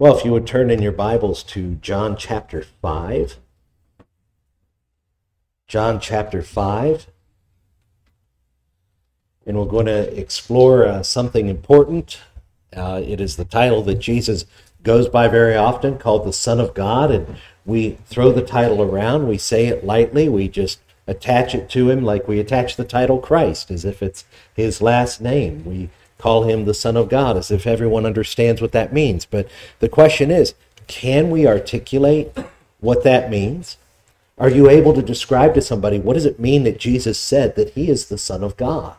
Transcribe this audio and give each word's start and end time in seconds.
Well, 0.00 0.16
if 0.16 0.24
you 0.24 0.30
would 0.30 0.46
turn 0.46 0.70
in 0.70 0.80
your 0.80 0.92
Bibles 0.92 1.42
to 1.42 1.74
John 1.74 2.16
chapter 2.16 2.62
5. 2.62 3.36
John 5.66 5.98
chapter 5.98 6.40
5. 6.40 7.08
And 9.44 9.58
we're 9.58 9.64
going 9.64 9.86
to 9.86 10.16
explore 10.16 10.86
uh, 10.86 11.02
something 11.02 11.48
important. 11.48 12.20
Uh, 12.76 13.02
it 13.04 13.20
is 13.20 13.34
the 13.34 13.44
title 13.44 13.82
that 13.82 13.96
Jesus 13.96 14.44
goes 14.84 15.08
by 15.08 15.26
very 15.26 15.56
often, 15.56 15.98
called 15.98 16.24
the 16.24 16.32
Son 16.32 16.60
of 16.60 16.74
God. 16.74 17.10
And 17.10 17.36
we 17.66 17.98
throw 18.06 18.30
the 18.30 18.42
title 18.42 18.80
around, 18.80 19.26
we 19.26 19.36
say 19.36 19.66
it 19.66 19.84
lightly, 19.84 20.28
we 20.28 20.46
just 20.46 20.78
attach 21.08 21.56
it 21.56 21.68
to 21.70 21.90
him 21.90 22.04
like 22.04 22.28
we 22.28 22.38
attach 22.38 22.76
the 22.76 22.84
title 22.84 23.18
Christ, 23.18 23.68
as 23.68 23.84
if 23.84 24.00
it's 24.00 24.24
his 24.54 24.80
last 24.80 25.20
name. 25.20 25.64
We 25.64 25.90
call 26.18 26.44
him 26.44 26.64
the 26.64 26.74
Son 26.74 26.96
of 26.96 27.08
God, 27.08 27.36
as 27.36 27.50
if 27.50 27.66
everyone 27.66 28.04
understands 28.04 28.60
what 28.60 28.72
that 28.72 28.92
means. 28.92 29.24
But 29.24 29.48
the 29.80 29.88
question 29.88 30.30
is 30.30 30.54
can 30.86 31.30
we 31.30 31.46
articulate 31.46 32.36
what 32.80 33.04
that 33.04 33.30
means? 33.30 33.76
Are 34.36 34.50
you 34.50 34.70
able 34.70 34.94
to 34.94 35.02
describe 35.02 35.54
to 35.54 35.62
somebody 35.62 35.98
what 35.98 36.14
does 36.14 36.26
it 36.26 36.38
mean 36.38 36.64
that 36.64 36.78
Jesus 36.78 37.18
said 37.18 37.56
that 37.56 37.70
he 37.70 37.88
is 37.88 38.06
the 38.06 38.18
Son 38.18 38.44
of 38.44 38.56
God? 38.56 38.96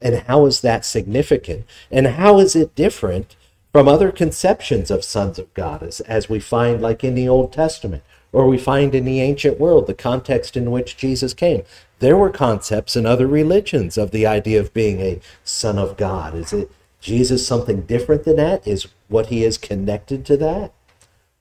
And 0.00 0.14
how 0.26 0.46
is 0.46 0.60
that 0.60 0.84
significant? 0.84 1.66
And 1.90 2.06
how 2.06 2.38
is 2.38 2.54
it 2.54 2.74
different 2.74 3.34
from 3.72 3.88
other 3.88 4.12
conceptions 4.12 4.90
of 4.90 5.04
sons 5.04 5.38
of 5.38 5.52
God, 5.54 5.82
as, 5.82 6.00
as 6.00 6.28
we 6.28 6.38
find 6.38 6.80
like 6.80 7.02
in 7.02 7.14
the 7.14 7.28
Old 7.28 7.52
Testament? 7.52 8.02
or 8.32 8.46
we 8.46 8.58
find 8.58 8.94
in 8.94 9.04
the 9.04 9.20
ancient 9.20 9.58
world, 9.58 9.86
the 9.86 9.94
context 9.94 10.56
in 10.56 10.70
which 10.70 10.96
Jesus 10.96 11.34
came. 11.34 11.62
There 12.00 12.16
were 12.16 12.30
concepts 12.30 12.96
in 12.96 13.06
other 13.06 13.26
religions 13.26 13.98
of 13.98 14.10
the 14.10 14.26
idea 14.26 14.60
of 14.60 14.74
being 14.74 15.00
a 15.00 15.20
son 15.44 15.78
of 15.78 15.96
God. 15.96 16.34
Is 16.34 16.52
it 16.52 16.70
Jesus 17.00 17.46
something 17.46 17.82
different 17.82 18.24
than 18.24 18.36
that? 18.36 18.66
Is 18.66 18.86
what 19.08 19.26
he 19.26 19.44
is 19.44 19.58
connected 19.58 20.24
to 20.26 20.36
that? 20.36 20.72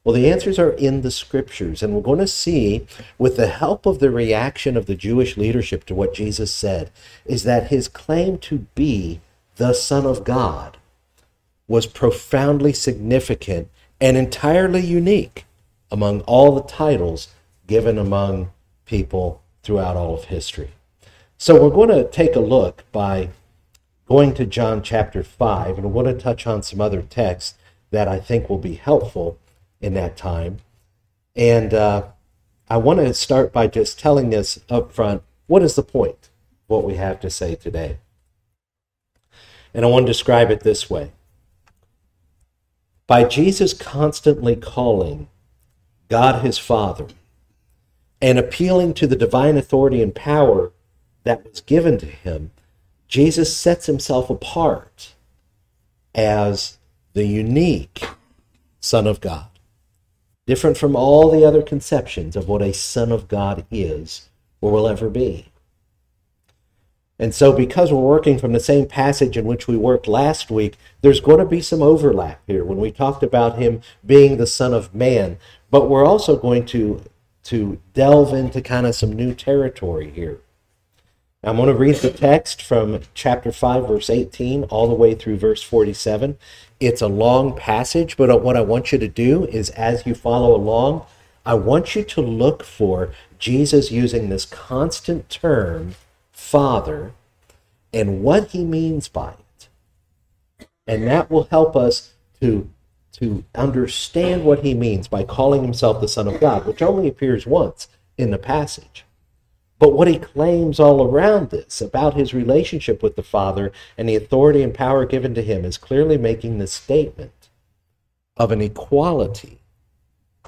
Well, 0.04 0.16
the 0.16 0.32
answers 0.32 0.58
are 0.58 0.72
in 0.72 1.02
the 1.02 1.12
scriptures, 1.12 1.84
and 1.84 1.94
we're 1.94 2.02
going 2.02 2.20
to 2.20 2.28
see, 2.28 2.88
with 3.18 3.36
the 3.36 3.48
help 3.48 3.86
of 3.86 4.00
the 4.00 4.10
reaction 4.10 4.78
of 4.78 4.86
the 4.86 4.96
Jewish 4.96 5.36
leadership 5.36 5.84
to 5.86 5.96
what 5.96 6.14
Jesus 6.14 6.52
said, 6.52 6.92
is 7.26 7.44
that 7.44 7.68
his 7.68 7.90
claim 7.90 8.38
to 8.40 8.60
be 8.74 9.20
the 9.58 9.74
Son 9.74 10.06
of 10.06 10.24
God 10.24 10.78
was 11.68 11.86
profoundly 11.86 12.72
significant 12.72 13.70
and 14.00 14.16
entirely 14.16 14.80
unique 14.80 15.46
among 15.92 16.22
all 16.22 16.56
the 16.56 16.64
titles 16.64 17.28
given 17.68 17.98
among 17.98 18.50
people 18.86 19.42
throughout 19.68 19.98
all 19.98 20.16
of 20.16 20.24
history. 20.24 20.70
So 21.38 21.62
we're 21.62 21.76
going 21.76 21.90
to 21.90 22.10
take 22.10 22.38
a 22.38 22.40
look 22.40 22.86
by 22.94 23.30
going 24.08 24.34
to 24.36 24.46
John 24.46 24.82
chapter 24.82 25.24
5, 25.24 25.78
and 25.78 25.86
I 25.86 25.90
want 25.90 26.08
to 26.08 26.14
touch 26.14 26.48
on 26.48 26.64
some 26.64 26.80
other 26.80 27.02
texts 27.02 27.56
that 27.92 28.08
I 28.08 28.18
think 28.18 28.50
will 28.50 28.60
be 28.60 28.76
helpful 28.76 29.38
in 29.82 29.94
that 29.96 30.16
time. 30.16 30.60
And 31.36 31.74
uh, 31.74 32.06
I 32.70 32.78
want 32.78 33.00
to 33.00 33.14
start 33.14 33.52
by 33.52 33.68
just 33.68 34.00
telling 34.00 34.34
us 34.34 34.58
up 34.70 34.94
front 34.94 35.22
what 35.48 35.62
is 35.62 35.76
the 35.76 35.84
point, 35.84 36.30
what 36.68 36.86
we 36.86 36.96
have 36.96 37.20
to 37.20 37.30
say 37.30 37.56
today. 37.56 37.98
And 39.74 39.84
I 39.84 39.90
want 39.90 40.06
to 40.08 40.14
describe 40.14 40.50
it 40.50 40.62
this 40.62 40.90
way. 40.90 41.12
By 43.06 43.26
Jesus 43.26 43.74
constantly 43.74 44.56
calling 44.56 45.28
God 46.08 46.46
his 46.46 46.58
Father 46.58 47.08
and 48.22 48.40
appealing 48.40 48.94
to 48.96 49.08
the 49.08 49.16
divine 49.16 49.58
authority 49.58 50.02
and 50.02 50.14
power 50.14 50.72
that 51.24 51.44
was 51.44 51.62
given 51.62 51.98
to 52.00 52.06
him, 52.06 52.52
Jesus 53.08 53.56
sets 53.56 53.86
himself 53.86 54.30
apart 54.30 55.14
as 56.16 56.78
the 57.14 57.26
unique 57.26 58.04
Son 58.80 59.08
of 59.08 59.22
God, 59.22 59.48
different 60.46 60.78
from 60.78 60.96
all 60.96 61.32
the 61.32 61.46
other 61.46 61.62
conceptions 61.62 62.36
of 62.36 62.48
what 62.48 62.62
a 62.62 62.74
Son 62.74 63.12
of 63.12 63.28
God 63.28 63.66
is 63.72 64.30
or 64.62 64.72
will 64.72 64.88
ever 64.88 65.10
be. 65.10 65.48
And 67.20 67.34
so, 67.34 67.52
because 67.52 67.92
we're 67.92 68.00
working 68.00 68.38
from 68.38 68.54
the 68.54 68.60
same 68.60 68.86
passage 68.86 69.38
in 69.38 69.46
which 69.46 69.68
we 69.68 69.76
worked 69.76 70.08
last 70.08 70.52
week, 70.52 70.76
there's 71.02 71.20
going 71.20 71.40
to 71.40 71.46
be 71.46 71.62
some 71.62 71.82
overlap 71.82 72.42
here 72.46 72.64
when 72.64 72.78
we 72.78 72.92
talked 72.92 73.24
about 73.24 73.58
him 73.58 73.82
being 74.06 74.38
the 74.38 74.46
Son 74.46 74.72
of 74.72 74.94
Man. 74.94 75.38
But 75.72 75.90
we're 75.90 76.06
also 76.06 76.38
going 76.38 76.66
to 76.68 77.02
to 77.48 77.80
delve 77.94 78.34
into 78.34 78.62
kind 78.62 78.86
of 78.86 78.94
some 78.94 79.14
new 79.14 79.34
territory 79.34 80.12
here. 80.12 80.40
I'm 81.42 81.56
going 81.56 81.70
to 81.70 81.74
read 81.74 81.96
the 81.96 82.12
text 82.12 82.62
from 82.62 83.00
chapter 83.14 83.54
5, 83.54 83.88
verse 83.88 84.10
18, 84.10 84.66
all 84.66 84.90
the 84.90 84.94
way 84.94 85.16
through 85.16 85.38
verse 85.38 85.64
47. 85.64 86.38
It's 86.82 87.02
a 87.02 87.08
long 87.08 87.56
passage, 87.56 88.18
but 88.18 88.44
what 88.44 88.58
I 88.58 88.62
want 88.62 88.92
you 88.92 88.98
to 88.98 89.08
do 89.08 89.46
is 89.46 89.70
as 89.70 90.06
you 90.06 90.14
follow 90.14 90.54
along, 90.54 91.06
I 91.46 91.54
want 91.54 91.96
you 91.96 92.04
to 92.04 92.22
look 92.22 92.66
for 92.66 93.14
Jesus 93.40 93.92
using 93.92 94.28
this 94.28 94.46
constant 94.46 95.30
term, 95.30 95.96
Father, 96.34 97.14
and 97.94 98.24
what 98.24 98.50
he 98.50 98.66
means 98.66 99.08
by 99.08 99.30
it. 99.30 100.68
And 100.86 101.08
that 101.08 101.32
will 101.32 101.46
help 101.46 101.78
us 101.78 102.12
to 102.42 102.70
to 103.20 103.44
understand 103.56 104.46
what 104.46 104.64
he 104.64 104.74
means 104.76 105.08
by 105.08 105.24
calling 105.24 105.64
himself 105.64 106.00
the 106.00 106.08
Son 106.08 106.28
of 106.28 106.40
God, 106.40 106.66
which 106.66 106.84
only 106.84 107.08
appears 107.08 107.48
once 107.48 107.88
in 108.18 108.30
the 108.30 108.38
passage. 108.38 109.06
But 109.80 109.94
what 109.94 110.08
he 110.08 110.20
claims 110.20 110.80
all 110.80 111.04
around 111.04 111.50
this 111.50 111.82
about 111.82 112.14
his 112.14 112.34
relationship 112.34 113.02
with 113.02 113.16
the 113.16 113.24
Father 113.24 113.72
and 113.98 114.08
the 114.08 114.16
authority 114.16 114.62
and 114.62 114.74
power 114.74 115.06
given 115.06 115.34
to 115.34 115.42
him 115.42 115.66
is 115.66 115.78
clearly 115.78 116.18
making 116.18 116.58
the 116.58 116.68
statement 116.68 117.50
of 118.38 118.52
an 118.52 118.62
equality 118.62 119.60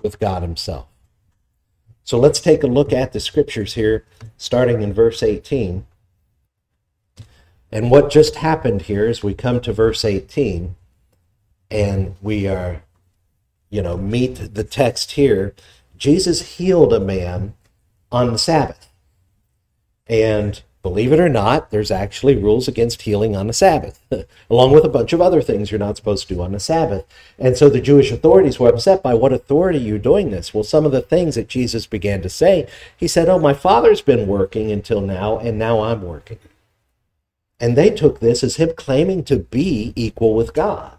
with 0.04 0.20
God 0.20 0.44
himself. 0.44 0.88
So 2.04 2.20
let's 2.20 2.40
take 2.40 2.64
a 2.64 2.68
look 2.68 2.94
at 2.94 3.14
the 3.14 3.20
scriptures 3.20 3.74
here, 3.74 4.06
starting 4.38 4.82
in 4.82 4.94
verse 4.94 5.22
18. 5.22 5.86
And 7.72 7.92
what 7.92 8.12
just 8.12 8.36
happened 8.36 8.84
here 8.84 9.08
as 9.08 9.24
we 9.24 9.34
come 9.34 9.60
to 9.62 9.74
verse 9.74 10.06
18 10.06 10.76
and 11.72 12.16
we 12.22 12.48
are, 12.48 12.84
you 13.70 13.82
know, 13.82 13.98
meet 13.98 14.54
the 14.54 14.64
text 14.64 15.12
here. 15.12 15.54
Jesus 15.98 16.58
healed 16.58 16.94
a 16.94 17.00
man 17.00 17.54
on 18.12 18.32
the 18.32 18.40
Sabbath. 18.40 18.90
And 20.08 20.62
believe 20.82 21.14
it 21.14 21.20
or 21.20 21.30
not, 21.30 21.70
there's 21.70 21.92
actually 21.92 22.36
rules 22.36 22.68
against 22.68 23.04
healing 23.04 23.36
on 23.36 23.48
the 23.48 23.54
Sabbath, 23.54 24.04
along 24.50 24.72
with 24.72 24.84
a 24.84 24.90
bunch 24.90 25.14
of 25.14 25.22
other 25.22 25.42
things 25.42 25.70
you're 25.70 25.80
not 25.80 25.98
supposed 25.98 26.28
to 26.28 26.34
do 26.34 26.42
on 26.42 26.54
the 26.54 26.60
Sabbath. 26.60 27.06
And 27.38 27.56
so 27.56 27.70
the 27.70 27.82
Jewish 27.82 28.12
authorities 28.12 28.60
were 28.60 28.70
upset 28.70 29.04
by 29.04 29.14
what 29.14 29.34
authority 29.34 29.78
you're 29.78 30.00
doing 30.00 30.32
this? 30.32 30.54
Well, 30.54 30.64
some 30.64 30.86
of 30.86 30.92
the 30.92 31.02
things 31.02 31.36
that 31.36 31.48
Jesus 31.48 31.86
began 31.86 32.22
to 32.24 32.30
say, 32.30 32.68
he 32.98 33.08
said, 33.08 33.30
Oh, 33.30 33.40
my 33.40 33.54
father's 33.54 34.02
been 34.02 34.28
working 34.28 34.72
until 34.72 35.02
now, 35.02 35.38
and 35.38 35.60
now 35.60 35.82
I'm 35.82 36.02
working. 36.02 36.40
And 37.60 37.78
they 37.78 37.90
took 37.90 38.20
this 38.20 38.44
as 38.44 38.56
him 38.56 38.72
claiming 38.76 39.24
to 39.26 39.38
be 39.38 39.92
equal 39.96 40.34
with 40.34 40.54
God. 40.54 40.99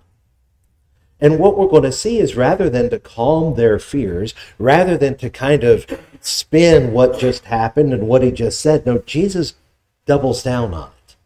And 1.20 1.38
what 1.38 1.58
we're 1.58 1.68
going 1.68 1.82
to 1.82 1.92
see 1.92 2.18
is 2.18 2.34
rather 2.34 2.70
than 2.70 2.88
to 2.90 2.98
calm 2.98 3.54
their 3.54 3.78
fears, 3.78 4.34
rather 4.58 4.96
than 4.96 5.16
to 5.18 5.28
kind 5.28 5.64
of 5.64 5.86
spin 6.20 6.92
what 6.92 7.18
just 7.18 7.44
happened 7.44 7.92
and 7.92 8.08
what 8.08 8.22
he 8.22 8.30
just 8.30 8.60
said, 8.60 8.86
no, 8.86 8.98
Jesus 8.98 9.54
doubles 10.06 10.42
down 10.42 10.72
on 10.72 10.90
it. 11.06 11.16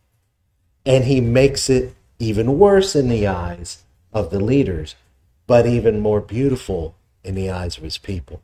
And 0.85 1.05
he 1.05 1.21
makes 1.21 1.71
it 1.71 1.95
even 2.19 2.59
worse 2.59 2.97
in 2.97 3.09
the 3.09 3.27
eyes 3.27 3.85
of 4.13 4.31
the 4.31 4.41
leaders, 4.41 4.97
but 5.47 5.67
even 5.67 6.01
more 6.01 6.21
beautiful 6.21 6.95
in 7.23 7.35
the 7.35 7.51
eyes 7.51 7.77
of 7.77 7.85
his 7.85 7.99
people. 7.99 8.43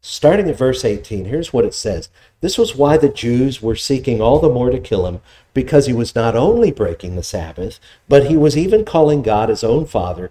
Starting 0.00 0.50
at 0.50 0.58
verse 0.58 0.84
18, 0.84 1.24
here's 1.24 1.52
what 1.52 1.64
it 1.64 1.72
says 1.72 2.10
This 2.42 2.58
was 2.58 2.76
why 2.76 2.98
the 2.98 3.08
Jews 3.08 3.62
were 3.62 3.74
seeking 3.74 4.20
all 4.20 4.38
the 4.38 4.50
more 4.50 4.68
to 4.68 4.78
kill 4.78 5.06
him, 5.06 5.22
because 5.54 5.86
he 5.86 5.94
was 5.94 6.14
not 6.14 6.36
only 6.36 6.70
breaking 6.70 7.16
the 7.16 7.22
Sabbath, 7.22 7.80
but 8.06 8.26
he 8.26 8.36
was 8.36 8.56
even 8.56 8.84
calling 8.84 9.22
God 9.22 9.48
his 9.48 9.64
own 9.64 9.86
Father 9.86 10.30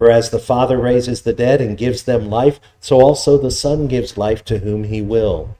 For 0.00 0.10
as 0.10 0.30
the 0.30 0.38
Father 0.38 0.78
raises 0.78 1.20
the 1.20 1.34
dead 1.34 1.60
and 1.60 1.76
gives 1.76 2.04
them 2.04 2.30
life, 2.30 2.58
so 2.80 3.02
also 3.02 3.36
the 3.36 3.50
Son 3.50 3.86
gives 3.86 4.16
life 4.16 4.42
to 4.46 4.60
whom 4.60 4.84
he 4.84 5.02
will. 5.02 5.58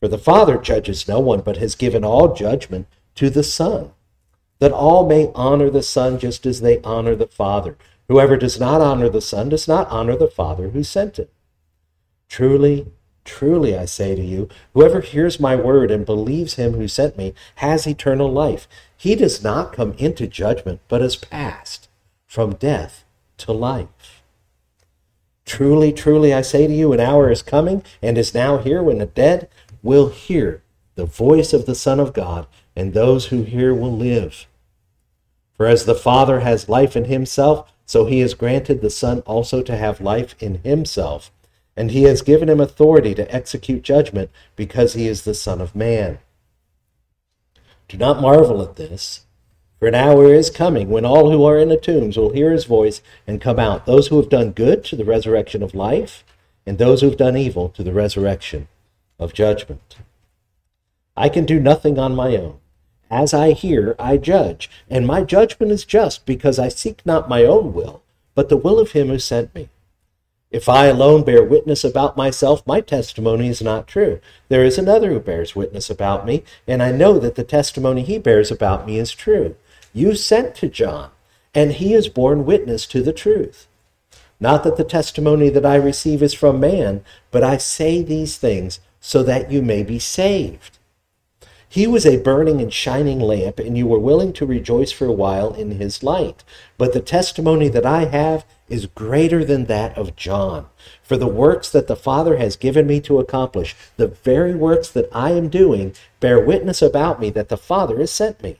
For 0.00 0.08
the 0.08 0.18
Father 0.18 0.58
judges 0.58 1.06
no 1.06 1.20
one, 1.20 1.40
but 1.40 1.58
has 1.58 1.76
given 1.76 2.04
all 2.04 2.34
judgment 2.34 2.88
to 3.14 3.30
the 3.30 3.44
Son, 3.44 3.92
that 4.58 4.72
all 4.72 5.06
may 5.06 5.30
honor 5.36 5.70
the 5.70 5.84
Son 5.84 6.18
just 6.18 6.46
as 6.46 6.62
they 6.62 6.82
honor 6.82 7.14
the 7.14 7.28
Father. 7.28 7.78
Whoever 8.08 8.36
does 8.36 8.58
not 8.58 8.80
honor 8.80 9.08
the 9.08 9.20
Son 9.20 9.50
does 9.50 9.68
not 9.68 9.88
honor 9.88 10.16
the 10.16 10.26
Father 10.26 10.70
who 10.70 10.82
sent 10.82 11.20
him. 11.20 11.28
Truly, 12.28 12.88
Truly 13.24 13.78
I 13.78 13.84
say 13.84 14.16
to 14.16 14.22
you, 14.22 14.48
whoever 14.74 15.00
hears 15.00 15.38
my 15.38 15.54
word 15.54 15.92
and 15.92 16.04
believes 16.04 16.54
him 16.54 16.72
who 16.72 16.88
sent 16.88 17.16
me 17.16 17.34
has 17.54 17.86
eternal 17.86 18.32
life. 18.32 18.66
He 18.96 19.14
does 19.14 19.44
not 19.44 19.72
come 19.72 19.92
into 19.92 20.26
judgment, 20.26 20.80
but 20.88 21.02
has 21.02 21.14
passed 21.14 21.88
from 22.26 22.56
death 22.56 23.03
to 23.38 23.52
life. 23.52 24.22
Truly, 25.44 25.92
truly, 25.92 26.32
I 26.32 26.42
say 26.42 26.66
to 26.66 26.72
you, 26.72 26.92
an 26.92 27.00
hour 27.00 27.30
is 27.30 27.42
coming 27.42 27.82
and 28.02 28.16
is 28.16 28.34
now 28.34 28.58
here 28.58 28.82
when 28.82 28.98
the 28.98 29.06
dead 29.06 29.48
will 29.82 30.08
hear 30.08 30.62
the 30.94 31.04
voice 31.04 31.52
of 31.52 31.66
the 31.66 31.74
Son 31.74 32.00
of 32.00 32.12
God, 32.12 32.46
and 32.76 32.92
those 32.92 33.26
who 33.26 33.42
hear 33.42 33.74
will 33.74 33.96
live. 33.96 34.46
For 35.56 35.66
as 35.66 35.84
the 35.84 35.94
Father 35.94 36.40
has 36.40 36.68
life 36.68 36.96
in 36.96 37.04
himself, 37.04 37.70
so 37.84 38.06
he 38.06 38.20
has 38.20 38.34
granted 38.34 38.80
the 38.80 38.90
Son 38.90 39.20
also 39.20 39.62
to 39.62 39.76
have 39.76 40.00
life 40.00 40.34
in 40.40 40.60
himself. 40.62 41.30
And 41.76 41.90
he 41.90 42.04
has 42.04 42.22
given 42.22 42.48
him 42.48 42.60
authority 42.60 43.14
to 43.14 43.34
execute 43.34 43.82
judgment, 43.82 44.30
because 44.56 44.94
he 44.94 45.08
is 45.08 45.22
the 45.22 45.34
Son 45.34 45.60
of 45.60 45.74
Man. 45.74 46.18
Do 47.88 47.96
not 47.98 48.22
marvel 48.22 48.62
at 48.62 48.76
this, 48.76 49.23
for 49.78 49.88
an 49.88 49.94
hour 49.94 50.32
is 50.32 50.50
coming 50.50 50.88
when 50.88 51.04
all 51.04 51.30
who 51.30 51.44
are 51.44 51.58
in 51.58 51.68
the 51.68 51.76
tombs 51.76 52.16
will 52.16 52.32
hear 52.32 52.52
his 52.52 52.64
voice 52.64 53.02
and 53.26 53.40
come 53.40 53.58
out, 53.58 53.86
those 53.86 54.08
who 54.08 54.16
have 54.16 54.28
done 54.28 54.52
good 54.52 54.84
to 54.84 54.96
the 54.96 55.04
resurrection 55.04 55.62
of 55.62 55.74
life, 55.74 56.24
and 56.64 56.78
those 56.78 57.00
who 57.00 57.08
have 57.08 57.18
done 57.18 57.36
evil 57.36 57.68
to 57.70 57.82
the 57.82 57.92
resurrection 57.92 58.68
of 59.18 59.34
judgment. 59.34 59.96
I 61.16 61.28
can 61.28 61.44
do 61.44 61.60
nothing 61.60 61.98
on 61.98 62.14
my 62.14 62.36
own. 62.36 62.58
As 63.10 63.34
I 63.34 63.52
hear, 63.52 63.94
I 63.98 64.16
judge, 64.16 64.70
and 64.88 65.06
my 65.06 65.22
judgment 65.22 65.70
is 65.70 65.84
just, 65.84 66.24
because 66.26 66.58
I 66.58 66.68
seek 66.68 67.04
not 67.04 67.28
my 67.28 67.44
own 67.44 67.72
will, 67.72 68.02
but 68.34 68.48
the 68.48 68.56
will 68.56 68.80
of 68.80 68.92
him 68.92 69.08
who 69.08 69.18
sent 69.18 69.54
me. 69.54 69.68
If 70.50 70.68
I 70.68 70.86
alone 70.86 71.24
bear 71.24 71.42
witness 71.42 71.84
about 71.84 72.16
myself, 72.16 72.66
my 72.66 72.80
testimony 72.80 73.48
is 73.48 73.60
not 73.60 73.86
true. 73.88 74.20
There 74.48 74.64
is 74.64 74.78
another 74.78 75.10
who 75.10 75.20
bears 75.20 75.56
witness 75.56 75.90
about 75.90 76.24
me, 76.24 76.44
and 76.66 76.82
I 76.82 76.92
know 76.92 77.18
that 77.18 77.34
the 77.34 77.44
testimony 77.44 78.02
he 78.02 78.18
bears 78.18 78.50
about 78.50 78.86
me 78.86 78.98
is 78.98 79.12
true. 79.12 79.56
You 79.96 80.16
sent 80.16 80.56
to 80.56 80.68
John, 80.68 81.10
and 81.54 81.70
he 81.70 81.92
has 81.92 82.08
borne 82.08 82.44
witness 82.44 82.84
to 82.86 83.00
the 83.00 83.12
truth. 83.12 83.68
Not 84.40 84.64
that 84.64 84.76
the 84.76 84.82
testimony 84.82 85.50
that 85.50 85.64
I 85.64 85.76
receive 85.76 86.20
is 86.20 86.34
from 86.34 86.58
man, 86.58 87.04
but 87.30 87.44
I 87.44 87.58
say 87.58 88.02
these 88.02 88.36
things 88.36 88.80
so 89.00 89.22
that 89.22 89.52
you 89.52 89.62
may 89.62 89.84
be 89.84 90.00
saved. 90.00 90.78
He 91.68 91.86
was 91.86 92.04
a 92.04 92.16
burning 92.16 92.60
and 92.60 92.72
shining 92.72 93.20
lamp, 93.20 93.60
and 93.60 93.78
you 93.78 93.86
were 93.86 94.00
willing 94.00 94.32
to 94.32 94.44
rejoice 94.46 94.90
for 94.90 95.06
a 95.06 95.12
while 95.12 95.54
in 95.54 95.70
his 95.70 96.02
light. 96.02 96.42
But 96.76 96.92
the 96.92 97.00
testimony 97.00 97.68
that 97.68 97.86
I 97.86 98.06
have 98.06 98.44
is 98.68 98.86
greater 98.86 99.44
than 99.44 99.66
that 99.66 99.96
of 99.96 100.16
John. 100.16 100.66
For 101.04 101.16
the 101.16 101.28
works 101.28 101.70
that 101.70 101.86
the 101.86 101.96
Father 101.96 102.36
has 102.38 102.56
given 102.56 102.88
me 102.88 103.00
to 103.02 103.20
accomplish, 103.20 103.76
the 103.96 104.08
very 104.08 104.56
works 104.56 104.88
that 104.88 105.08
I 105.12 105.30
am 105.30 105.48
doing, 105.48 105.94
bear 106.18 106.40
witness 106.40 106.82
about 106.82 107.20
me 107.20 107.30
that 107.30 107.48
the 107.48 107.56
Father 107.56 107.98
has 107.98 108.10
sent 108.10 108.42
me. 108.42 108.58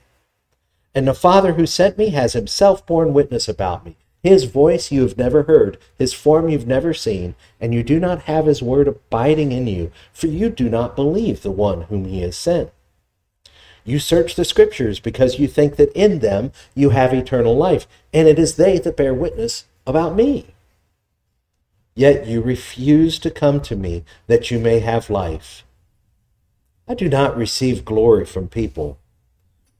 And 0.95 1.07
the 1.07 1.13
Father 1.13 1.53
who 1.53 1.65
sent 1.65 1.97
me 1.97 2.09
has 2.11 2.33
himself 2.33 2.85
borne 2.85 3.13
witness 3.13 3.49
about 3.49 3.85
me. 3.85 3.97
His 4.23 4.45
voice 4.45 4.91
you 4.91 5.01
have 5.01 5.17
never 5.17 5.43
heard, 5.43 5.77
his 5.99 6.13
form 6.13 6.49
you've 6.49 6.65
never 6.65 6.93
seen, 6.93 7.35
and 7.59 7.75
you 7.75 7.83
do 7.83 7.99
not 7.99 8.23
have 8.23 8.47
his 8.47 8.63
word 8.63 8.87
abiding 8.87 9.51
in 9.51 9.67
you, 9.67 9.91
for 10.13 10.27
you 10.27 10.49
do 10.49 10.67
not 10.69 10.95
believe 10.95 11.43
the 11.43 11.51
one 11.51 11.81
whom 11.81 12.05
he 12.05 12.21
has 12.21 12.35
sent. 12.35 12.71
You 13.83 13.99
search 13.99 14.35
the 14.35 14.45
scriptures 14.45 14.99
because 14.99 15.37
you 15.37 15.47
think 15.47 15.75
that 15.75 15.91
in 15.93 16.19
them 16.19 16.51
you 16.73 16.89
have 16.89 17.13
eternal 17.13 17.55
life, 17.55 17.87
and 18.11 18.27
it 18.27 18.39
is 18.39 18.55
they 18.55 18.79
that 18.79 18.97
bear 18.97 19.13
witness 19.13 19.65
about 19.85 20.15
me. 20.15 20.55
Yet 21.93 22.25
you 22.25 22.41
refuse 22.41 23.19
to 23.19 23.29
come 23.29 23.61
to 23.61 23.75
me 23.75 24.03
that 24.25 24.49
you 24.49 24.59
may 24.59 24.79
have 24.79 25.11
life. 25.11 25.63
I 26.87 26.95
do 26.95 27.07
not 27.07 27.37
receive 27.37 27.85
glory 27.85 28.25
from 28.25 28.47
people, 28.47 28.97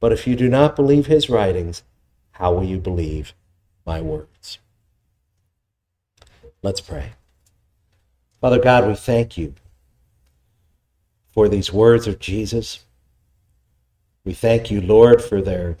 But 0.00 0.12
if 0.12 0.26
you 0.26 0.34
do 0.34 0.48
not 0.48 0.74
believe 0.74 1.06
his 1.06 1.28
writings, 1.28 1.82
how 2.32 2.54
will 2.54 2.64
you 2.64 2.78
believe 2.78 3.34
my 3.86 4.00
words? 4.00 4.58
Let's 6.62 6.80
pray. 6.80 7.12
Father 8.40 8.58
God, 8.58 8.88
we 8.88 8.94
thank 8.94 9.36
you 9.36 9.54
for 11.32 11.48
these 11.48 11.72
words 11.72 12.06
of 12.06 12.18
Jesus. 12.18 12.80
We 14.24 14.32
thank 14.32 14.70
you, 14.70 14.80
Lord, 14.80 15.22
for 15.22 15.42
their 15.42 15.76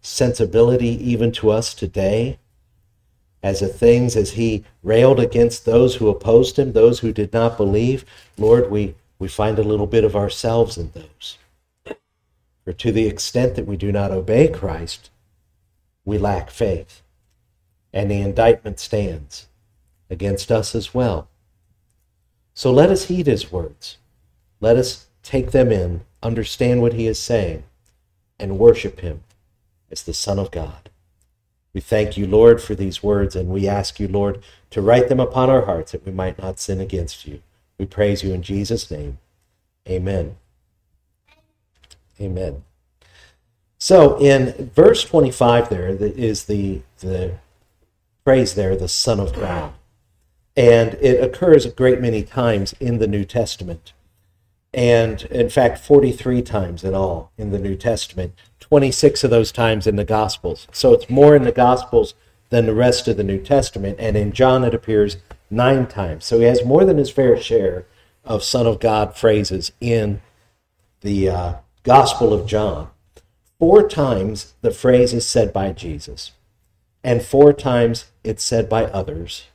sensibility 0.00 0.88
even 1.10 1.30
to 1.32 1.50
us 1.50 1.74
today 1.74 2.38
as 3.42 3.60
the 3.60 3.68
things 3.68 4.16
as 4.16 4.32
he 4.32 4.64
railed 4.82 5.20
against 5.20 5.64
those 5.64 5.96
who 5.96 6.08
opposed 6.08 6.58
him, 6.58 6.72
those 6.72 7.00
who 7.00 7.12
did 7.12 7.32
not 7.32 7.56
believe. 7.56 8.04
Lord, 8.36 8.70
we, 8.70 8.94
we 9.18 9.28
find 9.28 9.58
a 9.58 9.62
little 9.62 9.86
bit 9.86 10.04
of 10.04 10.16
ourselves 10.16 10.76
in 10.76 10.90
those. 10.92 11.38
For 12.64 12.72
to 12.72 12.92
the 12.92 13.06
extent 13.06 13.56
that 13.56 13.66
we 13.66 13.76
do 13.76 13.90
not 13.90 14.10
obey 14.10 14.48
Christ, 14.48 15.10
we 16.04 16.18
lack 16.18 16.50
faith. 16.50 17.02
And 17.92 18.10
the 18.10 18.20
indictment 18.20 18.78
stands 18.78 19.48
against 20.08 20.52
us 20.52 20.74
as 20.74 20.94
well. 20.94 21.28
So 22.54 22.70
let 22.70 22.90
us 22.90 23.04
heed 23.04 23.26
his 23.26 23.50
words. 23.50 23.96
Let 24.60 24.76
us 24.76 25.06
take 25.22 25.52
them 25.52 25.72
in, 25.72 26.02
understand 26.22 26.82
what 26.82 26.92
he 26.92 27.06
is 27.06 27.18
saying, 27.18 27.64
and 28.38 28.58
worship 28.58 29.00
him 29.00 29.22
as 29.90 30.02
the 30.02 30.14
Son 30.14 30.38
of 30.38 30.50
God. 30.50 30.90
We 31.72 31.80
thank 31.80 32.16
you, 32.16 32.26
Lord, 32.26 32.60
for 32.60 32.74
these 32.74 33.02
words, 33.02 33.36
and 33.36 33.48
we 33.48 33.68
ask 33.68 34.00
you, 34.00 34.08
Lord, 34.08 34.42
to 34.70 34.82
write 34.82 35.08
them 35.08 35.20
upon 35.20 35.50
our 35.50 35.66
hearts 35.66 35.92
that 35.92 36.04
we 36.04 36.12
might 36.12 36.38
not 36.38 36.58
sin 36.58 36.80
against 36.80 37.26
you. 37.26 37.42
We 37.78 37.86
praise 37.86 38.22
you 38.22 38.32
in 38.32 38.42
Jesus' 38.42 38.90
name. 38.90 39.18
Amen. 39.88 40.36
Amen. 42.20 42.64
So 43.78 44.18
in 44.18 44.70
verse 44.74 45.04
25 45.04 45.68
there 45.68 45.88
is 45.88 46.44
the, 46.44 46.82
the 46.98 47.38
phrase 48.24 48.54
there, 48.54 48.76
the 48.76 48.88
Son 48.88 49.20
of 49.20 49.34
God. 49.34 49.72
And 50.56 50.94
it 50.94 51.22
occurs 51.22 51.64
a 51.64 51.70
great 51.70 52.00
many 52.00 52.22
times 52.22 52.74
in 52.80 52.98
the 52.98 53.06
New 53.06 53.24
Testament 53.24 53.92
and 54.72 55.22
in 55.22 55.48
fact 55.48 55.78
43 55.78 56.42
times 56.42 56.84
in 56.84 56.94
all 56.94 57.32
in 57.36 57.50
the 57.50 57.58
New 57.58 57.76
Testament, 57.76 58.34
26 58.60 59.24
of 59.24 59.30
those 59.30 59.52
times 59.52 59.86
in 59.86 59.96
the 59.96 60.04
Gospels. 60.04 60.68
So 60.72 60.92
it's 60.92 61.10
more 61.10 61.34
in 61.34 61.44
the 61.44 61.52
Gospels 61.52 62.14
than 62.50 62.66
the 62.66 62.74
rest 62.74 63.08
of 63.08 63.16
the 63.16 63.24
New 63.24 63.38
Testament, 63.38 63.96
and 64.00 64.16
in 64.16 64.32
John 64.32 64.64
it 64.64 64.74
appears 64.74 65.16
nine 65.50 65.86
times. 65.86 66.24
So 66.24 66.38
he 66.38 66.44
has 66.44 66.64
more 66.64 66.84
than 66.84 66.98
his 66.98 67.10
fair 67.10 67.40
share 67.40 67.86
of 68.24 68.44
Son 68.44 68.66
of 68.66 68.80
God 68.80 69.16
phrases 69.16 69.72
in 69.80 70.20
the 71.00 71.28
uh, 71.28 71.54
Gospel 71.82 72.32
of 72.32 72.46
John. 72.46 72.88
Four 73.58 73.88
times 73.88 74.54
the 74.62 74.70
phrase 74.70 75.12
is 75.12 75.26
said 75.26 75.52
by 75.52 75.72
Jesus, 75.72 76.32
and 77.04 77.22
four 77.22 77.52
times 77.52 78.10
it's 78.24 78.42
said 78.42 78.68
by 78.68 78.84
others. 78.84 79.46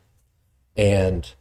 And 0.77 1.31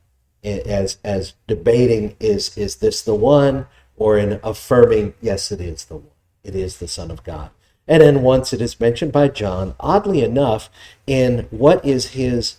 as 0.45 0.99
as 1.05 1.35
debating 1.47 2.17
is 2.21 2.57
is 2.57 2.77
this 2.77 3.01
the 3.03 3.15
one 3.15 3.67
or 3.97 4.19
in 4.19 4.39
affirming 4.43 5.15
yes 5.21 5.51
it 5.51 5.61
is 5.61 5.87
the 5.87 5.97
one 5.97 6.11
it 6.43 6.55
is 6.55 6.79
the 6.79 6.89
son 6.89 7.11
of 7.11 7.25
god 7.25 7.51
and 7.89 8.03
then 8.03 8.23
once 8.23 8.53
it 8.53 8.61
is 8.61 8.79
mentioned 8.79 9.11
by 9.11 9.27
john 9.27 9.75
oddly 9.81 10.23
enough 10.23 10.69
in 11.07 11.47
what 11.51 11.83
is 11.85 12.09
his 12.09 12.57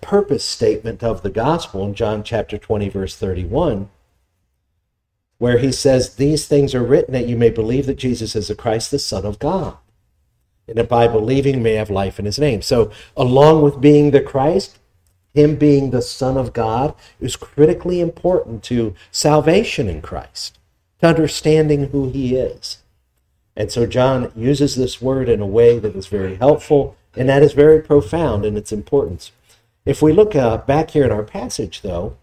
purpose 0.00 0.44
statement 0.44 1.02
of 1.02 1.22
the 1.22 1.30
gospel 1.30 1.84
in 1.84 1.94
john 1.94 2.22
chapter 2.22 2.58
20 2.58 2.88
verse 2.90 3.16
31 3.16 3.88
where 5.38 5.58
he 5.58 5.70
says 5.70 6.16
these 6.16 6.46
things 6.46 6.74
are 6.74 6.82
written 6.82 7.12
that 7.12 7.28
you 7.28 7.36
may 7.36 7.50
believe 7.50 7.86
that 7.86 7.98
jesus 7.98 8.34
is 8.36 8.48
the 8.48 8.54
christ 8.54 8.90
the 8.90 8.98
son 8.98 9.24
of 9.24 9.38
god 9.38 9.76
and 10.68 10.78
that 10.78 10.88
by 10.88 11.06
believing 11.06 11.62
may 11.62 11.74
have 11.74 11.90
life 11.90 12.18
in 12.18 12.24
his 12.24 12.38
name 12.38 12.62
so 12.62 12.90
along 13.16 13.62
with 13.62 13.80
being 13.80 14.10
the 14.10 14.20
christ 14.20 14.78
him 15.36 15.56
being 15.56 15.90
the 15.90 16.00
Son 16.00 16.38
of 16.38 16.54
God 16.54 16.94
is 17.20 17.36
critically 17.36 18.00
important 18.00 18.62
to 18.64 18.94
salvation 19.10 19.86
in 19.86 20.00
Christ, 20.00 20.58
to 21.00 21.08
understanding 21.08 21.90
who 21.90 22.08
he 22.08 22.34
is. 22.34 22.78
And 23.54 23.70
so 23.70 23.84
John 23.84 24.32
uses 24.34 24.76
this 24.76 25.00
word 25.00 25.28
in 25.28 25.42
a 25.42 25.46
way 25.46 25.78
that 25.78 25.94
is 25.94 26.06
very 26.06 26.36
helpful 26.36 26.96
and 27.14 27.28
that 27.28 27.42
is 27.42 27.52
very 27.52 27.82
profound 27.82 28.46
in 28.46 28.56
its 28.56 28.72
importance. 28.72 29.30
If 29.84 30.00
we 30.00 30.12
look 30.12 30.34
uh, 30.34 30.56
back 30.58 30.92
here 30.92 31.04
in 31.04 31.12
our 31.12 31.22
passage, 31.22 31.82
though, 31.82 32.16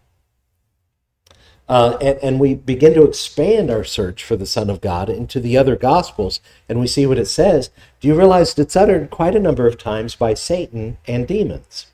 Uh, 1.70 1.98
and, 2.02 2.18
and 2.18 2.40
we 2.40 2.54
begin 2.54 2.94
to 2.94 3.04
expand 3.04 3.72
our 3.72 3.84
search 3.84 4.24
for 4.24 4.36
the 4.36 4.46
Son 4.46 4.70
of 4.70 4.82
God 4.82 5.10
into 5.10 5.40
the 5.40 5.58
other 5.58 5.76
Gospels, 5.76 6.42
and 6.68 6.80
we 6.80 6.88
see 6.88 7.06
what 7.06 7.18
it 7.18 7.28
says. 7.28 7.70
Do 8.00 8.08
you 8.08 8.16
realize 8.16 8.58
it's 8.58 8.76
uttered 8.76 9.10
quite 9.10 9.36
a 9.36 9.40
number 9.40 9.66
of 9.66 9.78
times 9.78 10.16
by 10.16 10.34
Satan 10.34 10.98
and 11.08 11.28
demons? 11.28 11.88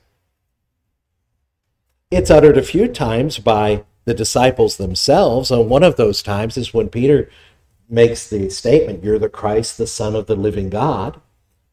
It's 2.10 2.30
uttered 2.30 2.58
a 2.58 2.62
few 2.62 2.88
times 2.88 3.38
by 3.38 3.84
the 4.04 4.14
disciples 4.14 4.76
themselves, 4.76 5.52
and 5.52 5.70
one 5.70 5.84
of 5.84 5.96
those 5.96 6.22
times 6.22 6.56
is 6.56 6.74
when 6.74 6.88
Peter 6.88 7.30
makes 7.88 8.28
the 8.28 8.50
statement, 8.50 9.04
You're 9.04 9.18
the 9.18 9.28
Christ, 9.28 9.78
the 9.78 9.86
Son 9.86 10.16
of 10.16 10.26
the 10.26 10.34
living 10.34 10.70
God, 10.70 11.20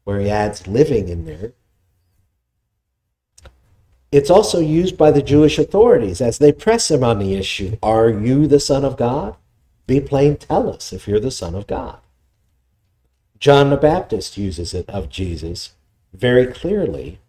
where 0.04 0.20
he 0.20 0.30
adds 0.30 0.68
living 0.68 1.08
in 1.08 1.24
there. 1.24 1.52
It's 4.10 4.30
also 4.30 4.58
used 4.60 4.96
by 4.96 5.10
the 5.10 5.22
Jewish 5.22 5.58
authorities 5.58 6.20
as 6.20 6.38
they 6.38 6.52
press 6.52 6.90
him 6.90 7.04
on 7.04 7.18
the 7.18 7.34
issue 7.34 7.76
Are 7.82 8.08
you 8.08 8.46
the 8.46 8.60
Son 8.60 8.84
of 8.84 8.96
God? 8.96 9.36
Be 9.86 10.00
plain, 10.00 10.36
tell 10.36 10.70
us 10.70 10.92
if 10.92 11.06
you're 11.06 11.20
the 11.20 11.30
Son 11.30 11.54
of 11.54 11.66
God. 11.66 11.98
John 13.38 13.70
the 13.70 13.76
Baptist 13.76 14.36
uses 14.36 14.74
it 14.74 14.88
of 14.88 15.08
Jesus 15.08 15.72
very 16.12 16.46
clearly. 16.46 17.20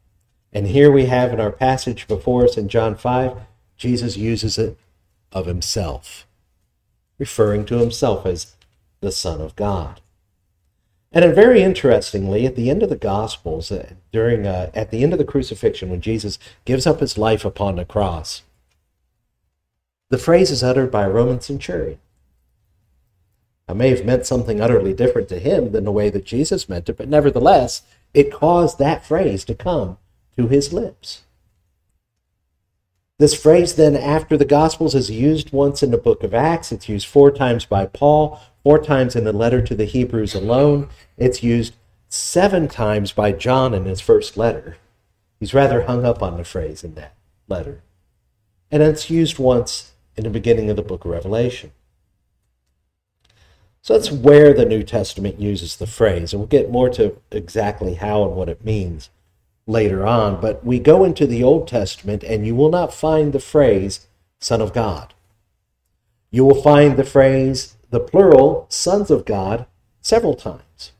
And 0.51 0.67
here 0.67 0.91
we 0.91 1.05
have 1.05 1.31
in 1.31 1.39
our 1.39 1.51
passage 1.51 2.07
before 2.07 2.45
us 2.45 2.57
in 2.57 2.69
John 2.69 2.95
5, 2.95 3.37
Jesus 3.77 4.17
uses 4.17 4.57
it 4.57 4.77
of 5.31 5.45
himself, 5.45 6.25
referring 7.19 7.65
to 7.65 7.77
himself 7.77 8.25
as 8.25 8.55
the 9.01 9.11
Son 9.11 9.39
of 9.39 9.55
God. 9.55 10.01
And 11.11 11.33
very 11.33 11.63
interestingly, 11.63 12.45
at 12.45 12.55
the 12.55 12.69
end 12.69 12.83
of 12.83 12.89
the 12.89 12.95
Gospels, 12.95 13.71
uh, 13.71 13.93
during 14.11 14.45
uh, 14.45 14.69
at 14.75 14.91
the 14.91 15.03
end 15.03 15.11
of 15.11 15.19
the 15.19 15.25
crucifixion, 15.25 15.89
when 15.89 16.01
Jesus 16.01 16.37
gives 16.65 16.85
up 16.85 16.99
his 16.99 17.17
life 17.17 17.43
upon 17.43 17.77
the 17.77 17.85
cross, 17.85 18.43
the 20.09 20.19
phrase 20.19 20.51
is 20.51 20.63
uttered 20.63 20.91
by 20.91 21.05
a 21.05 21.09
Roman 21.09 21.41
centurion. 21.41 21.99
It 23.67 23.75
may 23.75 23.89
have 23.89 24.05
meant 24.05 24.25
something 24.25 24.59
utterly 24.59 24.93
different 24.93 25.29
to 25.29 25.39
him 25.39 25.71
than 25.71 25.83
the 25.83 25.91
way 25.91 26.09
that 26.09 26.25
Jesus 26.25 26.69
meant 26.69 26.89
it, 26.89 26.97
but 26.97 27.07
nevertheless, 27.07 27.83
it 28.13 28.31
caused 28.31 28.79
that 28.79 29.05
phrase 29.05 29.45
to 29.45 29.55
come 29.55 29.97
to 30.35 30.47
his 30.47 30.73
lips. 30.73 31.21
This 33.19 33.39
phrase, 33.39 33.75
then, 33.75 33.95
after 33.95 34.37
the 34.37 34.45
Gospels, 34.45 34.95
is 34.95 35.11
used 35.11 35.51
once 35.51 35.83
in 35.83 35.91
the 35.91 35.97
book 35.97 36.23
of 36.23 36.33
Acts. 36.33 36.71
It's 36.71 36.87
used 36.87 37.05
four 37.05 37.31
times 37.31 37.65
by 37.65 37.85
Paul, 37.85 38.39
four 38.69 38.77
times 38.77 39.15
in 39.15 39.23
the 39.23 39.33
letter 39.33 39.63
to 39.63 39.73
the 39.73 39.85
Hebrews 39.85 40.35
alone. 40.35 40.89
It's 41.17 41.41
used 41.41 41.73
seven 42.07 42.67
times 42.67 43.11
by 43.11 43.31
John 43.31 43.73
in 43.73 43.85
his 43.85 43.99
first 43.99 44.37
letter. 44.37 44.77
He's 45.39 45.55
rather 45.55 45.87
hung 45.87 46.05
up 46.05 46.21
on 46.21 46.37
the 46.37 46.43
phrase 46.43 46.83
in 46.83 46.93
that 46.93 47.15
letter. 47.47 47.81
And 48.69 48.83
it's 48.83 49.09
used 49.09 49.39
once 49.39 49.93
in 50.15 50.23
the 50.23 50.29
beginning 50.29 50.69
of 50.69 50.75
the 50.75 50.83
book 50.83 51.03
of 51.03 51.09
Revelation. 51.09 51.71
So 53.81 53.93
that's 53.93 54.11
where 54.11 54.53
the 54.53 54.65
New 54.65 54.83
Testament 54.83 55.39
uses 55.39 55.77
the 55.77 55.87
phrase. 55.87 56.31
And 56.31 56.39
we'll 56.39 56.47
get 56.47 56.69
more 56.69 56.89
to 56.89 57.19
exactly 57.31 57.95
how 57.95 58.23
and 58.23 58.35
what 58.35 58.49
it 58.49 58.63
means 58.63 59.09
later 59.65 60.05
on, 60.05 60.39
but 60.39 60.63
we 60.63 60.77
go 60.77 61.03
into 61.03 61.25
the 61.25 61.41
Old 61.41 61.67
Testament 61.67 62.23
and 62.23 62.45
you 62.45 62.53
will 62.53 62.69
not 62.69 62.93
find 62.93 63.33
the 63.33 63.39
phrase 63.39 64.05
Son 64.39 64.61
of 64.61 64.73
God. 64.73 65.15
You 66.29 66.45
will 66.45 66.61
find 66.61 66.97
the 66.97 67.03
phrase, 67.03 67.75
the 67.89 67.99
plural, 67.99 68.65
sons 68.69 69.09
of 69.09 69.25
God, 69.25 69.65
several 70.01 70.35
times. 70.35 70.91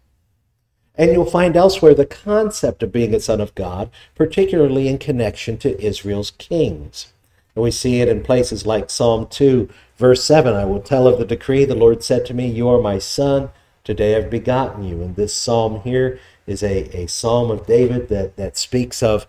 And 0.96 1.12
you'll 1.12 1.26
find 1.26 1.56
elsewhere 1.56 1.94
the 1.94 2.06
concept 2.06 2.84
of 2.84 2.92
being 2.92 3.16
a 3.16 3.20
son 3.20 3.40
of 3.40 3.56
God, 3.56 3.90
particularly 4.16 4.88
in 4.88 4.98
connection 4.98 5.58
to 5.60 5.82
Israel's 5.82 6.32
kings. 6.32 7.14
And 7.56 7.64
we 7.64 7.72
see 7.72 8.02
it 8.02 8.10
in 8.10 8.22
places 8.22 8.66
like 8.66 8.90
Psalm 8.90 9.28
2, 9.28 9.70
verse 9.98 10.24
7 10.24 10.54
I 10.54 10.66
will 10.66 10.82
tell 10.82 11.08
of 11.08 11.18
the 11.18 11.26
decree. 11.26 11.66
The 11.66 11.76
Lord 11.76 12.04
said 12.04 12.26
to 12.26 12.34
me, 12.34 12.48
You 12.48 12.68
are 12.70 12.82
my 12.82 13.00
son. 13.00 13.50
Today 13.84 14.16
I've 14.16 14.30
begotten 14.30 14.84
you. 14.84 15.02
And 15.02 15.16
this 15.16 15.34
psalm 15.34 15.82
here 15.82 16.20
is 16.46 16.62
a, 16.64 16.96
a 16.98 17.08
psalm 17.08 17.50
of 17.50 17.66
David 17.66 18.10
that, 18.10 18.36
that 18.36 18.58
speaks 18.58 19.02
of 19.02 19.26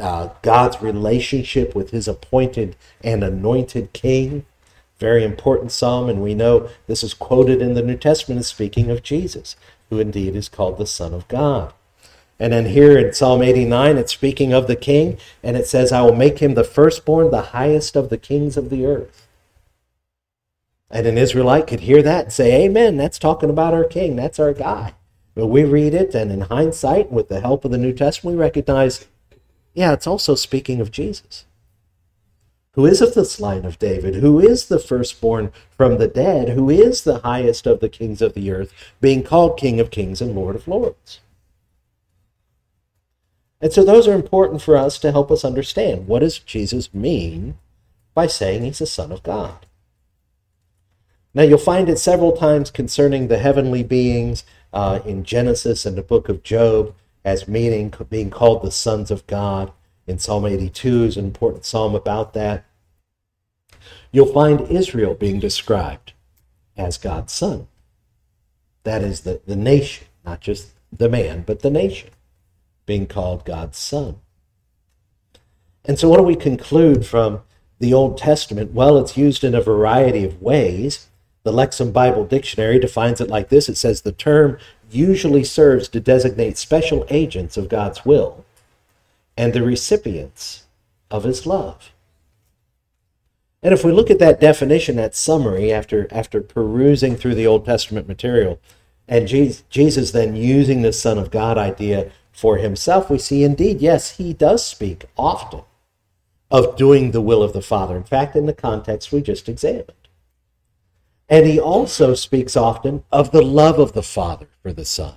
uh, 0.00 0.28
God's 0.42 0.82
relationship 0.82 1.74
with 1.74 1.90
his 1.90 2.06
appointed 2.06 2.76
and 3.02 3.24
anointed 3.24 3.92
king. 3.92 4.44
Very 4.98 5.24
important 5.24 5.72
psalm, 5.72 6.08
and 6.08 6.22
we 6.22 6.34
know 6.34 6.68
this 6.86 7.02
is 7.02 7.12
quoted 7.12 7.60
in 7.60 7.74
the 7.74 7.82
New 7.82 7.96
Testament 7.96 8.38
as 8.38 8.46
speaking 8.46 8.90
of 8.90 9.02
Jesus, 9.02 9.56
who 9.90 9.98
indeed 9.98 10.34
is 10.34 10.48
called 10.48 10.78
the 10.78 10.86
Son 10.86 11.12
of 11.12 11.28
God. 11.28 11.72
And 12.38 12.52
then 12.52 12.66
here 12.66 12.98
in 12.98 13.12
Psalm 13.12 13.42
89, 13.42 13.96
it's 13.96 14.12
speaking 14.12 14.52
of 14.52 14.66
the 14.66 14.76
king, 14.76 15.18
and 15.42 15.56
it 15.56 15.66
says, 15.66 15.92
I 15.92 16.02
will 16.02 16.14
make 16.14 16.38
him 16.38 16.54
the 16.54 16.64
firstborn, 16.64 17.30
the 17.30 17.42
highest 17.42 17.96
of 17.96 18.10
the 18.10 18.18
kings 18.18 18.56
of 18.56 18.68
the 18.68 18.84
earth. 18.84 19.26
And 20.90 21.06
an 21.06 21.18
Israelite 21.18 21.66
could 21.66 21.80
hear 21.80 22.02
that 22.02 22.24
and 22.24 22.32
say, 22.32 22.64
Amen, 22.64 22.96
that's 22.96 23.18
talking 23.18 23.50
about 23.50 23.74
our 23.74 23.84
king, 23.84 24.16
that's 24.16 24.38
our 24.38 24.52
guy. 24.52 24.94
But 25.34 25.48
we 25.48 25.64
read 25.64 25.94
it, 25.94 26.14
and 26.14 26.30
in 26.30 26.42
hindsight, 26.42 27.10
with 27.10 27.28
the 27.28 27.40
help 27.40 27.64
of 27.64 27.70
the 27.70 27.78
New 27.78 27.92
Testament, 27.92 28.36
we 28.36 28.42
recognize, 28.42 29.06
yeah, 29.74 29.92
it's 29.92 30.06
also 30.06 30.34
speaking 30.34 30.80
of 30.80 30.90
Jesus, 30.90 31.44
who 32.76 32.86
is 32.86 33.00
of 33.00 33.14
this 33.14 33.40
line 33.40 33.64
of 33.64 33.78
David, 33.78 34.16
who 34.16 34.38
is 34.38 34.66
the 34.66 34.78
firstborn 34.78 35.50
from 35.76 35.96
the 35.96 36.06
dead, 36.06 36.50
who 36.50 36.70
is 36.70 37.02
the 37.02 37.18
highest 37.18 37.66
of 37.66 37.80
the 37.80 37.88
kings 37.88 38.22
of 38.22 38.34
the 38.34 38.52
earth, 38.52 38.72
being 39.00 39.22
called 39.22 39.58
King 39.58 39.80
of 39.80 39.90
kings 39.90 40.20
and 40.20 40.34
Lord 40.34 40.54
of 40.54 40.68
lords. 40.68 41.20
And 43.62 43.72
so 43.72 43.82
those 43.82 44.06
are 44.06 44.14
important 44.14 44.60
for 44.60 44.76
us 44.76 44.98
to 44.98 45.10
help 45.10 45.30
us 45.30 45.44
understand 45.44 46.06
what 46.06 46.18
does 46.18 46.38
Jesus 46.38 46.92
mean 46.92 47.56
by 48.14 48.26
saying 48.26 48.62
he's 48.62 48.78
the 48.78 48.86
Son 48.86 49.10
of 49.10 49.22
God. 49.22 49.66
Now 51.32 51.42
you'll 51.42 51.58
find 51.58 51.88
it 51.88 51.98
several 51.98 52.32
times 52.32 52.70
concerning 52.70 53.28
the 53.28 53.38
heavenly 53.38 53.82
beings 53.82 54.44
uh, 54.72 55.00
in 55.06 55.24
Genesis 55.24 55.86
and 55.86 55.96
the 55.96 56.02
book 56.02 56.28
of 56.28 56.42
Job 56.42 56.94
as 57.24 57.48
meaning 57.48 57.92
being 58.10 58.30
called 58.30 58.62
the 58.62 58.70
sons 58.70 59.10
of 59.10 59.26
God. 59.26 59.72
In 60.06 60.18
Psalm 60.18 60.46
82 60.46 61.04
is 61.04 61.16
an 61.16 61.24
important 61.24 61.64
psalm 61.64 61.94
about 61.94 62.32
that. 62.34 62.64
You'll 64.12 64.32
find 64.32 64.60
Israel 64.70 65.14
being 65.14 65.40
described 65.40 66.12
as 66.76 66.96
God's 66.96 67.32
son. 67.32 67.66
That 68.84 69.02
is 69.02 69.22
the, 69.22 69.40
the 69.46 69.56
nation, 69.56 70.06
not 70.24 70.40
just 70.40 70.68
the 70.92 71.08
man, 71.08 71.42
but 71.44 71.60
the 71.60 71.70
nation, 71.70 72.10
being 72.86 73.06
called 73.06 73.44
God's 73.44 73.78
son. 73.78 74.20
And 75.84 75.98
so, 75.98 76.08
what 76.08 76.18
do 76.18 76.22
we 76.22 76.36
conclude 76.36 77.04
from 77.04 77.42
the 77.80 77.92
Old 77.92 78.16
Testament? 78.16 78.72
Well, 78.72 78.98
it's 78.98 79.16
used 79.16 79.42
in 79.42 79.54
a 79.54 79.60
variety 79.60 80.24
of 80.24 80.40
ways. 80.40 81.08
The 81.42 81.52
Lexham 81.52 81.92
Bible 81.92 82.24
Dictionary 82.24 82.78
defines 82.78 83.20
it 83.20 83.28
like 83.28 83.48
this 83.48 83.68
it 83.68 83.76
says 83.76 84.02
the 84.02 84.12
term 84.12 84.58
usually 84.90 85.44
serves 85.44 85.88
to 85.88 86.00
designate 86.00 86.58
special 86.58 87.04
agents 87.10 87.56
of 87.56 87.68
God's 87.68 88.04
will 88.04 88.45
and 89.36 89.52
the 89.52 89.62
recipients 89.62 90.64
of 91.10 91.24
his 91.24 91.46
love. 91.46 91.92
And 93.62 93.74
if 93.74 93.84
we 93.84 93.92
look 93.92 94.10
at 94.10 94.18
that 94.20 94.40
definition, 94.40 94.96
that 94.96 95.14
summary, 95.14 95.72
after, 95.72 96.06
after 96.10 96.40
perusing 96.40 97.16
through 97.16 97.34
the 97.34 97.46
Old 97.46 97.64
Testament 97.64 98.06
material, 98.06 98.60
and 99.08 99.28
Jesus 99.28 100.10
then 100.10 100.36
using 100.36 100.82
the 100.82 100.92
Son 100.92 101.18
of 101.18 101.30
God 101.30 101.58
idea 101.58 102.10
for 102.32 102.58
himself, 102.58 103.08
we 103.08 103.18
see 103.18 103.44
indeed, 103.44 103.80
yes, 103.80 104.16
he 104.16 104.32
does 104.32 104.64
speak 104.64 105.06
often 105.16 105.62
of 106.50 106.76
doing 106.76 107.10
the 107.10 107.20
will 107.20 107.42
of 107.42 107.52
the 107.52 107.62
Father. 107.62 107.96
In 107.96 108.04
fact, 108.04 108.36
in 108.36 108.46
the 108.46 108.52
context 108.52 109.10
we 109.10 109.20
just 109.20 109.48
examined. 109.48 109.92
And 111.28 111.46
he 111.46 111.58
also 111.58 112.14
speaks 112.14 112.56
often 112.56 113.02
of 113.10 113.32
the 113.32 113.42
love 113.42 113.78
of 113.80 113.94
the 113.94 114.02
Father 114.02 114.46
for 114.62 114.72
the 114.72 114.84
Son. 114.84 115.14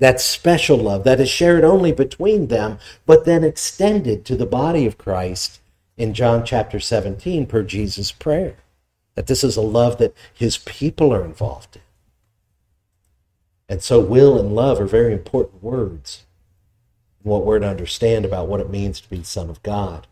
That 0.00 0.20
special 0.20 0.78
love 0.78 1.04
that 1.04 1.20
is 1.20 1.28
shared 1.28 1.62
only 1.62 1.92
between 1.92 2.46
them, 2.46 2.78
but 3.06 3.26
then 3.26 3.44
extended 3.44 4.24
to 4.24 4.34
the 4.34 4.46
body 4.46 4.86
of 4.86 4.98
Christ 4.98 5.60
in 5.96 6.14
John 6.14 6.44
chapter 6.44 6.80
17 6.80 7.46
per 7.46 7.62
Jesus' 7.62 8.10
prayer. 8.10 8.56
That 9.14 9.26
this 9.26 9.44
is 9.44 9.56
a 9.56 9.62
love 9.62 9.98
that 9.98 10.14
his 10.32 10.56
people 10.56 11.12
are 11.12 11.24
involved 11.24 11.76
in. 11.76 11.82
And 13.68 13.82
so, 13.82 14.00
will 14.00 14.40
and 14.40 14.54
love 14.54 14.80
are 14.80 14.86
very 14.86 15.12
important 15.12 15.62
words 15.62 16.24
what 17.22 17.44
we're 17.44 17.58
to 17.58 17.68
understand 17.68 18.24
about 18.24 18.48
what 18.48 18.60
it 18.60 18.70
means 18.70 19.00
to 19.02 19.10
be 19.10 19.22
Son 19.22 19.50
of 19.50 19.62
God. 19.62 20.06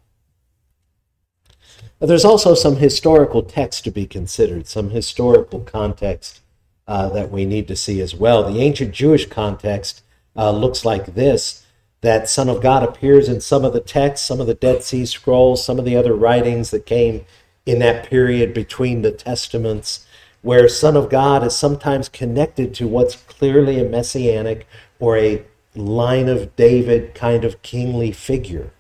There's 1.99 2.25
also 2.25 2.54
some 2.54 2.76
historical 2.76 3.42
text 3.42 3.85
to 3.85 3.90
be 3.90 4.07
considered, 4.07 4.66
some 4.66 4.90
historical 4.90 5.61
context 5.61 6.42
uh, 6.88 7.11
that 7.11 7.30
we 7.30 7.45
need 7.45 7.68
to 7.68 7.76
see 7.76 8.00
as 8.00 8.14
well. 8.14 8.42
The 8.42 8.61
ancient 8.61 8.92
Jewish 8.92 9.26
context 9.26 10.02
uh, 10.35 10.50
looks 10.50 10.85
like 10.85 11.14
this 11.14 11.64
that 12.00 12.28
Son 12.28 12.49
of 12.49 12.62
God 12.62 12.85
appears 12.85 13.28
in 13.28 13.40
some 13.40 13.64
of 13.64 13.73
the 13.73 13.80
texts, 13.80 14.26
some 14.26 14.40
of 14.40 14.47
the 14.47 14.54
Dead 14.54 14.85
Sea 14.85 15.04
Scrolls, 15.04 15.64
some 15.64 15.80
of 15.80 15.85
the 15.85 15.97
other 15.97 16.14
writings 16.14 16.71
that 16.71 16.87
came 16.87 17.25
in 17.66 17.80
that 17.80 18.09
period 18.09 18.54
between 18.54 19.02
the 19.02 19.11
Testaments, 19.11 20.07
where 20.40 20.68
Son 20.68 20.97
of 20.97 21.11
God 21.11 21.45
is 21.45 21.57
sometimes 21.57 22.09
connected 22.09 22.73
to 22.75 22.87
what's 22.87 23.16
clearly 23.16 23.80
a 23.80 23.88
messianic 23.88 24.64
or 25.00 25.16
a 25.16 25.45
line 25.75 26.28
of 26.28 26.54
David 26.54 27.16
kind 27.16 27.45
of 27.45 27.62
kingly 27.62 28.12
figure. 28.12 28.71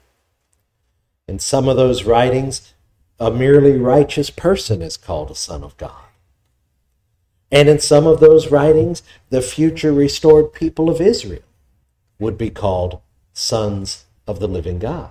In 1.26 1.40
some 1.40 1.68
of 1.68 1.76
those 1.76 2.04
writings, 2.04 2.72
a 3.18 3.32
merely 3.32 3.76
righteous 3.76 4.30
person 4.30 4.80
is 4.80 4.96
called 4.96 5.30
a 5.30 5.34
son 5.34 5.64
of 5.64 5.76
God. 5.76 6.07
And 7.50 7.68
in 7.68 7.78
some 7.78 8.06
of 8.06 8.20
those 8.20 8.50
writings, 8.50 9.02
the 9.30 9.42
future 9.42 9.92
restored 9.92 10.52
people 10.52 10.90
of 10.90 11.00
Israel 11.00 11.42
would 12.18 12.36
be 12.36 12.50
called 12.50 13.00
sons 13.32 14.04
of 14.26 14.40
the 14.40 14.48
living 14.48 14.78
God. 14.78 15.10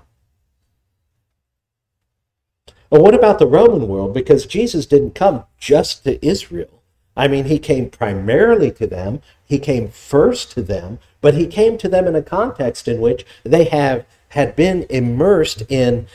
But 2.89 3.01
what 3.01 3.15
about 3.15 3.39
the 3.39 3.47
Roman 3.47 3.87
world? 3.87 4.13
Because 4.13 4.45
Jesus 4.45 4.85
didn't 4.85 5.15
come 5.15 5.43
just 5.57 6.03
to 6.03 6.25
Israel. 6.25 6.83
I 7.15 7.27
mean, 7.27 7.45
he 7.45 7.57
came 7.57 7.89
primarily 7.89 8.71
to 8.73 8.85
them, 8.85 9.21
he 9.43 9.57
came 9.57 9.89
first 9.89 10.51
to 10.51 10.61
them, 10.61 10.99
but 11.19 11.33
he 11.33 11.47
came 11.47 11.77
to 11.79 11.89
them 11.89 12.05
in 12.05 12.15
a 12.15 12.21
context 12.21 12.87
in 12.87 13.01
which 13.01 13.25
they 13.43 13.63
have 13.65 14.05
had 14.29 14.55
been 14.55 14.85
immersed 14.89 15.63
in 15.67 16.05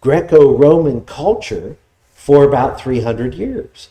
Greco-Roman 0.00 1.02
culture 1.04 1.76
for 2.12 2.42
about 2.42 2.80
300 2.80 3.34
years. 3.34 3.90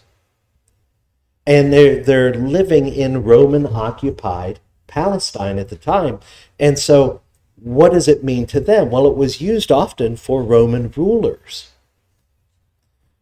And 1.47 1.73
they're, 1.73 2.03
they're 2.03 2.33
living 2.33 2.87
in 2.87 3.23
Roman 3.23 3.65
occupied 3.65 4.59
Palestine 4.85 5.57
at 5.57 5.69
the 5.69 5.77
time. 5.77 6.19
And 6.59 6.77
so, 6.77 7.21
what 7.55 7.93
does 7.93 8.07
it 8.07 8.23
mean 8.23 8.45
to 8.47 8.59
them? 8.59 8.91
Well, 8.91 9.07
it 9.07 9.15
was 9.15 9.41
used 9.41 9.71
often 9.71 10.17
for 10.17 10.43
Roman 10.43 10.91
rulers. 10.95 11.71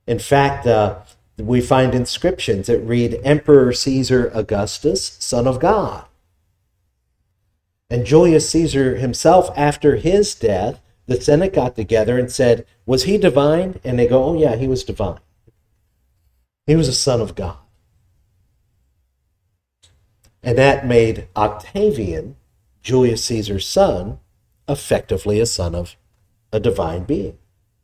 In 0.08 0.20
fact, 0.20 0.68
uh, 0.68 1.00
we 1.38 1.62
find 1.62 1.94
inscriptions 1.94 2.68
that 2.68 2.80
read 2.80 3.20
Emperor 3.24 3.72
Caesar 3.74 4.32
Augustus, 4.34 5.18
son 5.20 5.48
of 5.48 5.60
God. 5.60 6.06
And 7.90 8.06
Julius 8.06 8.50
Caesar 8.50 8.96
himself, 8.96 9.50
after 9.56 9.98
his 9.98 10.34
death, 10.34 10.82
the 11.06 11.22
Senate 11.22 11.54
got 11.54 11.76
together 11.76 12.18
and 12.18 12.32
said, 12.32 12.66
Was 12.86 13.04
he 13.04 13.18
divine? 13.18 13.80
And 13.84 14.00
they 14.00 14.08
go, 14.08 14.24
Oh, 14.24 14.34
yeah, 14.38 14.56
he 14.56 14.68
was 14.68 14.84
divine. 14.84 15.20
He 16.66 16.76
was 16.76 16.88
a 16.88 16.94
son 16.94 17.22
of 17.22 17.36
God. 17.36 17.58
And 20.46 20.60
that 20.60 20.86
made 20.86 21.28
Octavian, 21.36 22.36
Julius 22.84 23.26
Caesar's 23.26 23.66
son, 23.66 24.20
effectively 24.70 25.40
a 25.40 25.46
son 25.48 25.74
of 25.74 25.96
a 26.54 26.60
divine 26.60 27.04
being, 27.04 27.40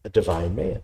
a 0.06 0.10
divine 0.10 0.56
man. 0.56 0.84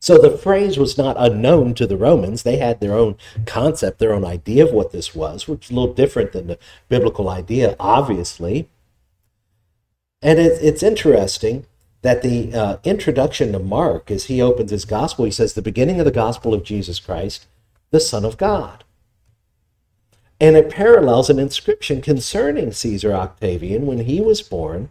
So 0.00 0.18
the 0.18 0.36
phrase 0.36 0.78
was 0.78 0.98
not 0.98 1.16
unknown 1.16 1.74
to 1.74 1.86
the 1.86 1.96
Romans. 1.96 2.42
They 2.42 2.56
had 2.56 2.80
their 2.80 2.94
own 2.94 3.16
concept, 3.46 4.00
their 4.00 4.12
own 4.12 4.24
idea 4.24 4.64
of 4.64 4.72
what 4.72 4.90
this 4.90 5.14
was, 5.14 5.46
which 5.46 5.66
is 5.66 5.70
a 5.70 5.74
little 5.74 5.94
different 5.94 6.32
than 6.32 6.48
the 6.48 6.58
biblical 6.88 7.28
idea, 7.28 7.76
obviously. 7.78 8.68
And 10.20 10.40
it, 10.40 10.58
it's 10.60 10.82
interesting 10.82 11.66
that 12.02 12.22
the 12.22 12.52
uh, 12.52 12.76
introduction 12.82 13.52
to 13.52 13.60
Mark, 13.60 14.10
as 14.10 14.24
he 14.24 14.42
opens 14.42 14.72
his 14.72 14.84
gospel, 14.84 15.24
he 15.24 15.30
says, 15.30 15.54
The 15.54 15.62
beginning 15.62 16.00
of 16.00 16.04
the 16.04 16.10
gospel 16.10 16.52
of 16.52 16.64
Jesus 16.64 16.98
Christ, 16.98 17.46
the 17.90 18.00
Son 18.00 18.24
of 18.24 18.36
God. 18.36 18.82
And 20.40 20.56
it 20.56 20.70
parallels 20.70 21.30
an 21.30 21.38
inscription 21.38 22.02
concerning 22.02 22.72
Caesar 22.72 23.12
Octavian 23.12 23.86
when 23.86 24.00
he 24.00 24.20
was 24.20 24.42
born. 24.42 24.90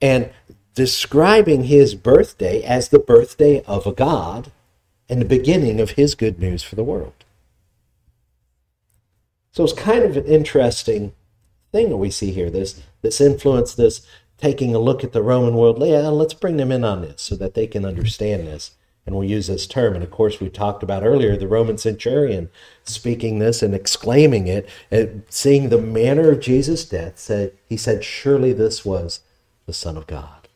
And 0.00 0.30
describing 0.74 1.64
his 1.64 1.94
birthday 1.94 2.62
as 2.62 2.88
the 2.88 2.98
birthday 2.98 3.62
of 3.64 3.86
a 3.86 3.92
God 3.92 4.50
and 5.08 5.20
the 5.20 5.26
beginning 5.26 5.80
of 5.80 5.90
his 5.90 6.14
good 6.14 6.38
news 6.38 6.62
for 6.62 6.74
the 6.74 6.84
world. 6.84 7.24
So 9.52 9.62
it's 9.62 9.72
kind 9.72 10.02
of 10.02 10.16
an 10.16 10.24
interesting 10.24 11.12
thing 11.70 11.90
that 11.90 11.96
we 11.96 12.10
see 12.10 12.32
here. 12.32 12.50
This 12.50 12.82
this 13.02 13.20
influence, 13.20 13.74
this 13.74 14.04
taking 14.36 14.74
a 14.74 14.80
look 14.80 15.04
at 15.04 15.12
the 15.12 15.22
Roman 15.22 15.54
world. 15.54 15.80
Yeah, 15.80 16.08
let's 16.08 16.34
bring 16.34 16.56
them 16.56 16.72
in 16.72 16.84
on 16.84 17.02
this 17.02 17.22
so 17.22 17.36
that 17.36 17.54
they 17.54 17.68
can 17.68 17.84
understand 17.84 18.46
this. 18.48 18.72
And 19.06 19.14
we'll 19.14 19.28
use 19.28 19.48
this 19.48 19.66
term. 19.66 19.94
And 19.94 20.02
of 20.02 20.10
course, 20.10 20.40
we 20.40 20.48
talked 20.48 20.82
about 20.82 21.04
earlier 21.04 21.36
the 21.36 21.46
Roman 21.46 21.76
centurion 21.76 22.48
speaking 22.84 23.38
this 23.38 23.62
and 23.62 23.74
exclaiming 23.74 24.46
it, 24.46 24.68
and 24.90 25.24
seeing 25.28 25.68
the 25.68 25.80
manner 25.80 26.30
of 26.30 26.40
Jesus' 26.40 26.88
death. 26.88 27.18
Said 27.18 27.52
he 27.66 27.76
said, 27.76 28.02
"Surely 28.02 28.52
this 28.52 28.84
was 28.84 29.20
the 29.66 29.74
Son 29.74 29.96
of 29.96 30.06
God." 30.06 30.48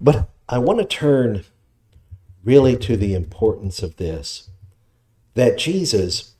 But 0.00 0.30
I 0.48 0.58
want 0.58 0.78
to 0.78 0.84
turn 0.86 1.44
really 2.42 2.76
to 2.78 2.96
the 2.96 3.14
importance 3.14 3.82
of 3.82 3.96
this 3.96 4.48
that 5.34 5.58
Jesus 5.58 6.32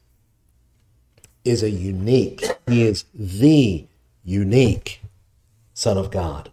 is 1.44 1.62
a 1.62 1.70
unique, 1.70 2.44
he 2.66 2.82
is 2.82 3.04
the 3.14 3.86
unique 4.24 5.02
Son 5.74 5.98
of 5.98 6.10
God. 6.10 6.50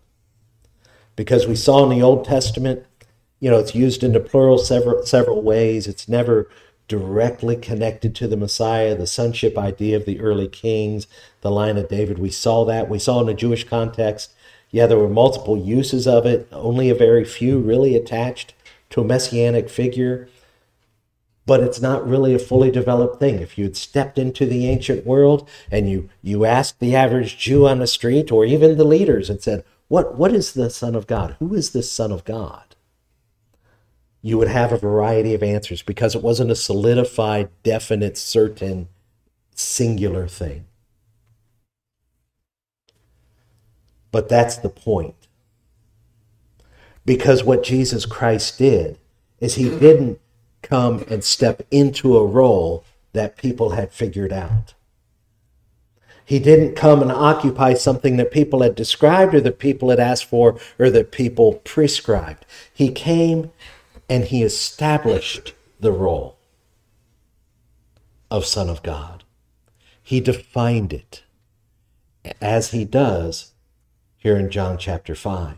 Because 1.16 1.48
we 1.48 1.56
saw 1.56 1.84
in 1.84 1.90
the 1.90 2.04
Old 2.04 2.26
Testament, 2.26 2.86
you 3.40 3.50
know, 3.50 3.60
it's 3.60 3.76
used 3.76 4.04
in 4.04 4.14
the 4.14 4.20
plural 4.20 4.58
several 4.58 5.06
several 5.06 5.42
ways. 5.42 5.88
It's 5.88 6.10
never 6.10 6.50
directly 6.88 7.56
connected 7.56 8.14
to 8.16 8.28
the 8.28 8.38
Messiah, 8.38 8.96
the 8.96 9.08
sonship 9.08 9.58
idea 9.58 9.98
of 9.98 10.06
the 10.06 10.20
early 10.20 10.48
kings, 10.48 11.08
the 11.42 11.52
line 11.52 11.78
of 11.78 11.90
David. 11.90 12.20
We 12.20 12.30
saw 12.30 12.64
that. 12.66 12.90
We 12.90 13.00
saw 13.00 13.22
in 13.22 13.28
the 13.28 13.34
Jewish 13.34 13.64
context 13.64 14.32
yeah, 14.76 14.88
there 14.88 14.98
were 14.98 15.08
multiple 15.08 15.58
uses 15.58 16.06
of 16.06 16.26
it, 16.26 16.50
only 16.52 16.90
a 16.90 16.96
very 16.96 17.24
few 17.24 17.60
really 17.60 17.96
attached 17.96 18.54
to 18.90 19.00
a 19.00 19.06
messianic 19.06 19.70
figure, 19.70 20.28
but 21.46 21.62
it's 21.62 21.80
not 21.80 22.06
really 22.06 22.34
a 22.34 22.40
fully 22.40 22.72
developed 22.72 23.18
thing. 23.18 23.40
If 23.40 23.58
you 23.58 23.64
had 23.64 23.78
stepped 23.78 24.18
into 24.18 24.46
the 24.46 24.68
ancient 24.68 25.06
world 25.06 25.48
and 25.72 25.90
you, 25.90 26.10
you 26.22 26.44
asked 26.44 26.82
the 26.82 26.94
average 26.94 27.38
Jew 27.38 27.66
on 27.66 27.80
the 27.80 27.88
street 27.88 28.34
or 28.34 28.44
even 28.44 28.78
the 28.78 28.84
leaders 28.84 29.30
and 29.30 29.42
said, 29.42 29.64
what, 29.88 30.16
what 30.16 30.34
is 30.34 30.54
the 30.54 30.70
Son 30.70 30.96
of 30.96 31.08
God? 31.08 31.36
Who 31.40 31.54
is 31.54 31.72
this 31.72 31.92
Son 31.92 32.12
of 32.12 32.24
God? 32.24 32.76
You 34.22 34.38
would 34.40 34.48
have 34.48 34.72
a 34.72 34.78
variety 34.78 35.36
of 35.36 35.44
answers 35.44 35.84
because 35.84 36.16
it 36.16 36.24
wasn't 36.24 36.50
a 36.50 36.56
solidified, 36.56 37.50
definite, 37.62 38.18
certain, 38.18 38.88
singular 39.54 40.28
thing. 40.28 40.66
But 44.12 44.30
that's 44.30 44.58
the 44.58 44.70
point. 44.70 45.28
Because 47.06 47.44
what 47.44 47.64
Jesus 47.64 48.06
Christ 48.06 48.58
did 48.58 48.98
is 49.40 49.56
he 49.56 49.70
didn't 49.70 50.20
come 50.64 51.06
and 51.08 51.24
step 51.24 51.62
into 51.70 52.18
a 52.18 52.26
role 52.26 52.84
that 53.14 53.38
people 53.38 53.72
had 53.72 53.92
figured 53.92 54.34
out. 54.34 54.74
He 56.26 56.40
didn't 56.40 56.76
come 56.76 57.04
and 57.04 57.12
occupy 57.12 57.76
something 57.76 58.18
that 58.18 58.32
people 58.32 58.64
had 58.64 58.74
described 58.76 59.36
or 59.36 59.42
that 59.42 59.60
people 59.60 59.92
had 59.92 60.00
asked 60.00 60.26
for 60.26 60.60
or 60.80 60.90
that 60.90 61.12
people 61.12 61.62
prescribed. 61.64 62.46
He 62.74 62.92
came 62.92 63.52
and 64.10 64.26
he 64.26 64.42
established 64.42 65.54
the 65.80 65.92
role 65.92 66.38
of 68.32 68.46
Son 68.46 68.70
of 68.70 68.82
God. 68.82 69.24
He 70.02 70.20
defined 70.20 70.94
it. 70.94 71.24
As 72.42 72.72
he 72.72 72.86
does, 72.86 73.52
here 74.18 74.36
in 74.36 74.50
John 74.50 74.80
chapter 74.80 75.14
5. 75.14 75.58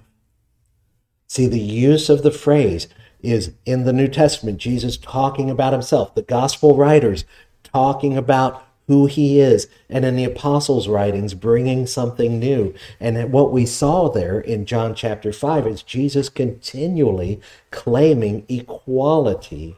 See, 1.27 1.47
the 1.47 1.59
use 1.59 2.09
of 2.09 2.23
the 2.23 2.31
phrase 2.31 2.89
is 3.21 3.53
in 3.65 3.83
the 3.83 3.93
New 3.93 4.09
Testament, 4.09 4.57
Jesus 4.57 4.97
talking 4.97 5.49
about 5.49 5.71
himself, 5.71 6.13
the 6.13 6.21
gospel 6.21 6.75
writers 6.75 7.23
talking 7.63 8.17
about 8.17 8.66
who 8.87 9.05
he 9.05 9.39
is, 9.39 9.67
and 9.89 10.05
in 10.05 10.15
the 10.15 10.23
apostles' 10.23 10.87
writings, 10.87 11.33
bringing 11.33 11.85
something 11.85 12.39
new. 12.39 12.73
And 12.99 13.31
what 13.31 13.51
we 13.51 13.65
saw 13.65 14.09
there 14.09 14.39
in 14.39 14.65
John 14.65 14.95
chapter 14.95 15.33
5 15.33 15.67
is 15.67 15.83
Jesus 15.83 16.29
continually 16.29 17.41
claiming 17.69 18.45
equality 18.47 19.75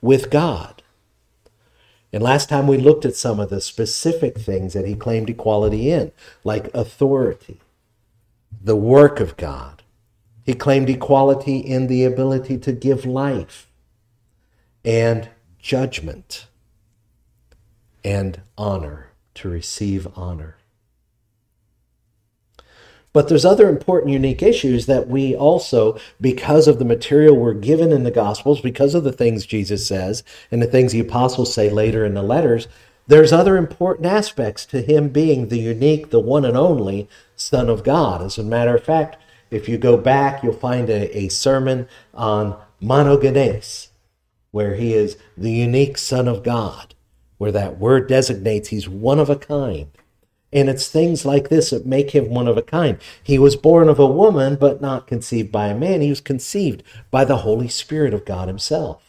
with 0.00 0.30
God. 0.30 0.82
And 2.12 2.22
last 2.22 2.48
time 2.48 2.68
we 2.68 2.78
looked 2.78 3.04
at 3.04 3.16
some 3.16 3.40
of 3.40 3.50
the 3.50 3.60
specific 3.60 4.38
things 4.38 4.72
that 4.74 4.86
he 4.86 4.94
claimed 4.94 5.28
equality 5.28 5.90
in, 5.90 6.12
like 6.44 6.72
authority, 6.72 7.60
the 8.62 8.76
work 8.76 9.18
of 9.18 9.36
God. 9.36 9.82
He 10.44 10.54
claimed 10.54 10.88
equality 10.88 11.58
in 11.58 11.88
the 11.88 12.04
ability 12.04 12.58
to 12.58 12.72
give 12.72 13.04
life 13.04 13.68
and 14.84 15.28
judgment 15.58 16.46
and 18.06 18.40
honor, 18.56 19.08
to 19.34 19.48
receive 19.48 20.06
honor. 20.14 20.56
But 23.12 23.28
there's 23.28 23.44
other 23.44 23.68
important 23.68 24.12
unique 24.12 24.42
issues 24.42 24.86
that 24.86 25.08
we 25.08 25.34
also, 25.34 25.98
because 26.20 26.68
of 26.68 26.78
the 26.78 26.84
material 26.84 27.36
we're 27.36 27.52
given 27.54 27.90
in 27.90 28.04
the 28.04 28.12
Gospels, 28.12 28.60
because 28.60 28.94
of 28.94 29.02
the 29.02 29.12
things 29.12 29.44
Jesus 29.44 29.88
says 29.88 30.22
and 30.52 30.62
the 30.62 30.68
things 30.68 30.92
the 30.92 31.00
apostles 31.00 31.52
say 31.52 31.68
later 31.68 32.04
in 32.04 32.14
the 32.14 32.22
letters, 32.22 32.68
there's 33.08 33.32
other 33.32 33.56
important 33.56 34.06
aspects 34.06 34.64
to 34.66 34.82
him 34.82 35.08
being 35.08 35.48
the 35.48 35.58
unique, 35.58 36.10
the 36.10 36.20
one 36.20 36.44
and 36.44 36.56
only 36.56 37.08
Son 37.34 37.68
of 37.68 37.82
God. 37.82 38.22
As 38.22 38.38
a 38.38 38.44
matter 38.44 38.76
of 38.76 38.84
fact, 38.84 39.16
if 39.50 39.68
you 39.68 39.78
go 39.78 39.96
back, 39.96 40.44
you'll 40.44 40.52
find 40.52 40.88
a, 40.90 41.16
a 41.16 41.28
sermon 41.28 41.88
on 42.14 42.56
monogenes, 42.80 43.88
where 44.52 44.76
he 44.76 44.94
is 44.94 45.16
the 45.36 45.50
unique 45.50 45.98
Son 45.98 46.28
of 46.28 46.44
God, 46.44 46.94
where 47.38 47.52
that 47.52 47.78
word 47.78 48.08
designates 48.08 48.68
he's 48.68 48.88
one 48.88 49.18
of 49.18 49.30
a 49.30 49.36
kind. 49.36 49.90
And 50.52 50.68
it's 50.68 50.88
things 50.88 51.26
like 51.26 51.48
this 51.48 51.70
that 51.70 51.86
make 51.86 52.12
him 52.12 52.30
one 52.30 52.48
of 52.48 52.56
a 52.56 52.62
kind. 52.62 52.98
He 53.22 53.38
was 53.38 53.56
born 53.56 53.88
of 53.88 53.98
a 53.98 54.06
woman, 54.06 54.56
but 54.56 54.80
not 54.80 55.06
conceived 55.06 55.52
by 55.52 55.68
a 55.68 55.76
man. 55.76 56.00
He 56.00 56.08
was 56.08 56.20
conceived 56.20 56.82
by 57.10 57.24
the 57.24 57.38
Holy 57.38 57.68
Spirit 57.68 58.14
of 58.14 58.24
God 58.24 58.48
Himself. 58.48 59.02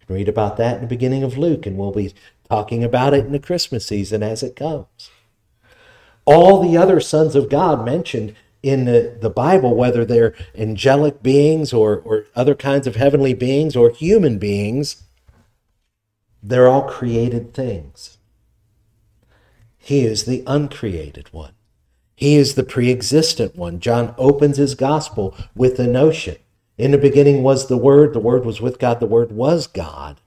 You 0.00 0.06
can 0.06 0.16
read 0.16 0.28
about 0.28 0.56
that 0.56 0.76
in 0.76 0.82
the 0.82 0.88
beginning 0.88 1.22
of 1.22 1.38
Luke, 1.38 1.66
and 1.66 1.76
we'll 1.76 1.92
be 1.92 2.14
talking 2.48 2.82
about 2.82 3.14
it 3.14 3.26
in 3.26 3.32
the 3.32 3.38
Christmas 3.38 3.86
season 3.86 4.22
as 4.22 4.42
it 4.42 4.56
comes. 4.56 5.10
All 6.24 6.62
the 6.62 6.76
other 6.76 6.98
sons 6.98 7.34
of 7.34 7.50
God 7.50 7.84
mentioned 7.84 8.34
in 8.62 8.86
the, 8.86 9.16
the 9.20 9.30
Bible, 9.30 9.74
whether 9.74 10.04
they're 10.04 10.34
angelic 10.56 11.22
beings 11.22 11.72
or, 11.72 11.98
or 11.98 12.24
other 12.34 12.54
kinds 12.54 12.86
of 12.86 12.96
heavenly 12.96 13.34
beings 13.34 13.76
or 13.76 13.90
human 13.90 14.38
beings, 14.38 15.04
they're 16.42 16.68
all 16.68 16.88
created 16.88 17.54
things. 17.54 18.18
He 19.76 20.04
is 20.04 20.24
the 20.24 20.42
uncreated 20.46 21.32
one. 21.32 21.52
He 22.14 22.36
is 22.36 22.54
the 22.54 22.64
pre 22.64 22.90
existent 22.90 23.56
one. 23.56 23.80
John 23.80 24.14
opens 24.18 24.56
his 24.56 24.74
gospel 24.74 25.36
with 25.54 25.76
the 25.76 25.86
notion 25.86 26.36
In 26.76 26.90
the 26.90 26.98
beginning 26.98 27.42
was 27.42 27.68
the 27.68 27.76
Word, 27.76 28.12
the 28.12 28.20
Word 28.20 28.44
was 28.44 28.60
with 28.60 28.78
God, 28.78 29.00
the 29.00 29.06
Word 29.06 29.32
was 29.32 29.66
God. 29.66 30.20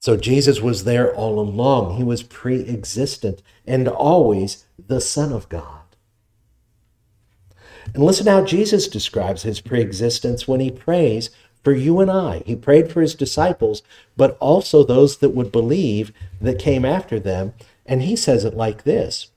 So 0.00 0.16
Jesus 0.16 0.60
was 0.60 0.84
there 0.84 1.14
all 1.14 1.40
along. 1.40 1.96
He 1.96 2.04
was 2.04 2.22
pre 2.22 2.60
existent 2.62 3.42
and 3.66 3.88
always 3.88 4.64
the 4.78 5.00
Son 5.00 5.32
of 5.32 5.48
God. 5.48 5.82
And 7.94 8.02
listen 8.02 8.26
how 8.26 8.44
Jesus 8.44 8.88
describes 8.88 9.42
his 9.42 9.60
preexistence 9.60 10.48
when 10.48 10.60
he 10.60 10.70
prays 10.70 11.30
for 11.66 11.72
you 11.72 11.98
and 11.98 12.08
I. 12.08 12.44
He 12.46 12.54
prayed 12.54 12.92
for 12.92 13.00
his 13.00 13.16
disciples, 13.16 13.82
but 14.16 14.38
also 14.38 14.84
those 14.84 15.16
that 15.16 15.30
would 15.30 15.50
believe 15.50 16.12
that 16.40 16.60
came 16.60 16.84
after 16.84 17.18
them. 17.18 17.54
And 17.84 18.02
he 18.02 18.14
says 18.14 18.44
it 18.44 18.54
like 18.54 18.84
this 18.84 19.32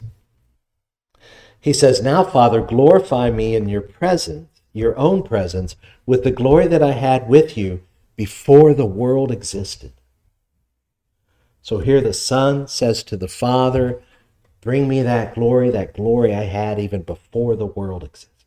He 1.59 1.73
says, 1.73 2.03
Now, 2.03 2.23
Father, 2.23 2.61
glorify 2.61 3.31
me 3.31 3.55
in 3.55 3.67
your 3.67 3.81
presence, 3.81 4.47
your 4.73 4.95
own 4.95 5.23
presence, 5.23 5.75
with 6.05 6.23
the 6.23 6.29
glory 6.29 6.67
that 6.67 6.83
I 6.83 6.91
had 6.91 7.27
with 7.27 7.57
you 7.57 7.81
before 8.15 8.75
the 8.75 8.85
world 8.85 9.31
existed. 9.31 9.93
So 11.63 11.79
here 11.79 11.99
the 11.99 12.13
Son 12.13 12.67
says 12.67 13.01
to 13.05 13.17
the 13.17 13.27
Father, 13.27 14.03
Bring 14.61 14.87
me 14.87 15.01
that 15.01 15.33
glory, 15.33 15.71
that 15.71 15.95
glory 15.95 16.35
I 16.35 16.43
had 16.43 16.77
even 16.77 17.01
before 17.01 17.55
the 17.55 17.65
world 17.65 18.03
existed. 18.03 18.38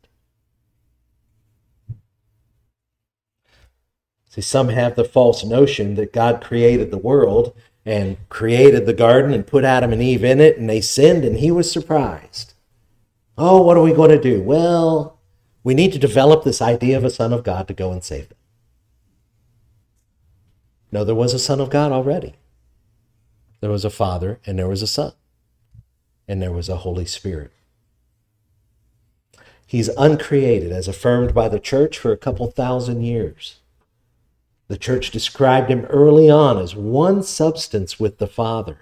See, 4.33 4.41
some 4.41 4.69
have 4.69 4.95
the 4.95 5.03
false 5.03 5.43
notion 5.43 5.93
that 5.93 6.11
God 6.11 6.43
created 6.43 6.89
the 6.89 6.97
world 6.97 7.55
and 7.85 8.17
created 8.29 8.87
the 8.87 8.93
garden 8.93 9.31
and 9.31 9.45
put 9.45 9.63
Adam 9.63 9.93
and 9.93 10.01
Eve 10.01 10.23
in 10.23 10.41
it, 10.41 10.57
and 10.57 10.67
they 10.67 10.81
sinned, 10.81 11.23
and 11.23 11.37
he 11.37 11.51
was 11.51 11.71
surprised. 11.71 12.55
Oh, 13.37 13.61
what 13.61 13.77
are 13.77 13.83
we 13.83 13.93
going 13.93 14.09
to 14.09 14.19
do? 14.19 14.41
Well, 14.41 15.19
we 15.63 15.75
need 15.75 15.93
to 15.93 15.99
develop 15.99 16.43
this 16.43 16.63
idea 16.63 16.97
of 16.97 17.03
a 17.03 17.11
Son 17.11 17.31
of 17.31 17.43
God 17.43 17.67
to 17.67 17.75
go 17.75 17.91
and 17.91 18.03
save 18.03 18.29
them. 18.29 18.37
No, 20.91 21.03
there 21.03 21.13
was 21.13 21.35
a 21.35 21.39
Son 21.39 21.61
of 21.61 21.69
God 21.69 21.91
already. 21.91 22.33
There 23.61 23.69
was 23.69 23.85
a 23.85 23.91
Father, 23.91 24.39
and 24.47 24.57
there 24.57 24.67
was 24.67 24.81
a 24.81 24.87
Son, 24.87 25.13
and 26.27 26.41
there 26.41 26.51
was 26.51 26.69
a 26.69 26.77
Holy 26.77 27.05
Spirit. 27.05 27.51
He's 29.67 29.89
uncreated, 29.89 30.71
as 30.71 30.87
affirmed 30.87 31.35
by 31.35 31.49
the 31.49 31.59
church 31.59 31.99
for 31.99 32.11
a 32.11 32.17
couple 32.17 32.49
thousand 32.49 33.03
years. 33.03 33.59
The 34.67 34.77
church 34.77 35.11
described 35.11 35.69
him 35.69 35.85
early 35.85 36.29
on 36.29 36.57
as 36.57 36.75
one 36.75 37.23
substance 37.23 37.99
with 37.99 38.17
the 38.17 38.27
Father. 38.27 38.79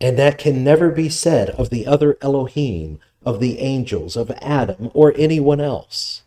And 0.00 0.18
that 0.18 0.38
can 0.38 0.64
never 0.64 0.90
be 0.90 1.08
said 1.08 1.50
of 1.50 1.70
the 1.70 1.86
other 1.86 2.16
Elohim, 2.20 2.98
of 3.24 3.38
the 3.38 3.58
angels, 3.58 4.16
of 4.16 4.30
Adam, 4.40 4.90
or 4.94 5.12
anyone 5.16 5.60
else. 5.60 6.22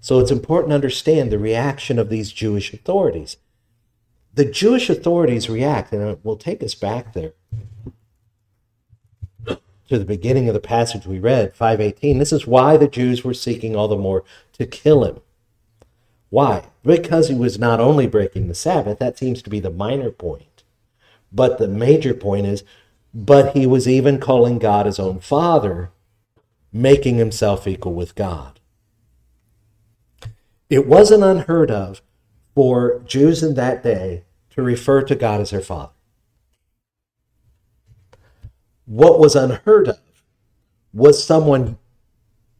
So 0.00 0.20
it's 0.20 0.30
important 0.30 0.70
to 0.70 0.76
understand 0.76 1.30
the 1.30 1.38
reaction 1.38 1.98
of 1.98 2.08
these 2.08 2.32
Jewish 2.32 2.72
authorities. 2.72 3.36
The 4.34 4.44
Jewish 4.44 4.88
authorities 4.88 5.50
react, 5.50 5.92
and 5.92 6.02
it 6.02 6.20
will 6.22 6.36
take 6.36 6.62
us 6.62 6.74
back 6.74 7.12
there 7.12 7.32
to 9.46 9.98
the 9.98 10.04
beginning 10.04 10.48
of 10.48 10.54
the 10.54 10.60
passage 10.60 11.06
we 11.06 11.18
read, 11.18 11.54
518. 11.54 12.18
This 12.18 12.32
is 12.32 12.46
why 12.46 12.76
the 12.76 12.88
Jews 12.88 13.24
were 13.24 13.34
seeking 13.34 13.74
all 13.74 13.88
the 13.88 13.96
more 13.96 14.22
to 14.52 14.66
kill 14.66 15.04
him. 15.04 15.20
Why? 16.30 16.66
Because 16.82 17.28
he 17.28 17.34
was 17.34 17.58
not 17.58 17.80
only 17.80 18.06
breaking 18.06 18.48
the 18.48 18.54
Sabbath, 18.54 18.98
that 18.98 19.18
seems 19.18 19.42
to 19.42 19.50
be 19.50 19.60
the 19.60 19.70
minor 19.70 20.10
point. 20.10 20.62
But 21.32 21.58
the 21.58 21.68
major 21.68 22.14
point 22.14 22.46
is, 22.46 22.64
but 23.14 23.56
he 23.56 23.66
was 23.66 23.88
even 23.88 24.20
calling 24.20 24.58
God 24.58 24.86
his 24.86 24.98
own 24.98 25.20
father, 25.20 25.90
making 26.72 27.16
himself 27.16 27.66
equal 27.66 27.94
with 27.94 28.14
God. 28.14 28.60
It 30.68 30.86
wasn't 30.86 31.24
unheard 31.24 31.70
of 31.70 32.02
for 32.54 33.00
Jews 33.06 33.42
in 33.42 33.54
that 33.54 33.82
day 33.82 34.24
to 34.50 34.62
refer 34.62 35.02
to 35.02 35.14
God 35.14 35.40
as 35.40 35.50
their 35.50 35.60
father. 35.60 35.92
What 38.84 39.18
was 39.18 39.34
unheard 39.34 39.88
of 39.88 40.00
was 40.92 41.24
someone 41.24 41.78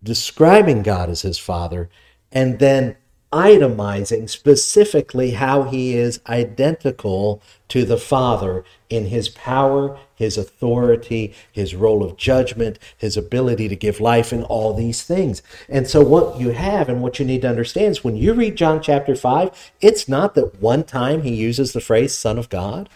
describing 0.03 0.83
God 0.83 1.11
as 1.11 1.23
his 1.23 1.39
father 1.39 1.91
and 2.31 2.59
then 2.59 2.97
itemizing 3.33 4.29
specifically 4.29 5.33
how 5.33 5.65
he 5.65 5.95
is 5.95 6.21
identical 6.29 7.43
to 7.69 7.85
the 7.85 7.99
Father 7.99 8.65
in 8.89 9.07
his 9.07 9.29
power, 9.29 9.99
his 10.15 10.39
authority, 10.39 11.35
his 11.53 11.75
role 11.75 12.03
of 12.03 12.17
judgment, 12.17 12.79
his 12.97 13.17
ability 13.17 13.69
to 13.69 13.77
give 13.77 14.01
life, 14.01 14.33
and 14.33 14.45
all 14.45 14.73
these 14.73 15.03
things. 15.03 15.43
And 15.69 15.87
so, 15.87 16.03
what 16.03 16.41
you 16.41 16.51
have 16.51 16.89
and 16.89 17.03
what 17.03 17.19
you 17.19 17.27
need 17.27 17.43
to 17.43 17.51
understand 17.51 17.93
is 17.93 18.05
when 18.05 18.17
you 18.17 18.33
read 18.33 18.57
John 18.57 18.81
chapter 18.81 19.15
5, 19.15 19.73
it's 19.81 20.09
not 20.09 20.35
that 20.35 20.61
one 20.63 20.85
time 20.85 21.23
he 21.23 21.35
uses 21.35 21.73
the 21.73 21.81
phrase 21.81 22.17
Son 22.17 22.39
of 22.39 22.49
God. 22.49 22.89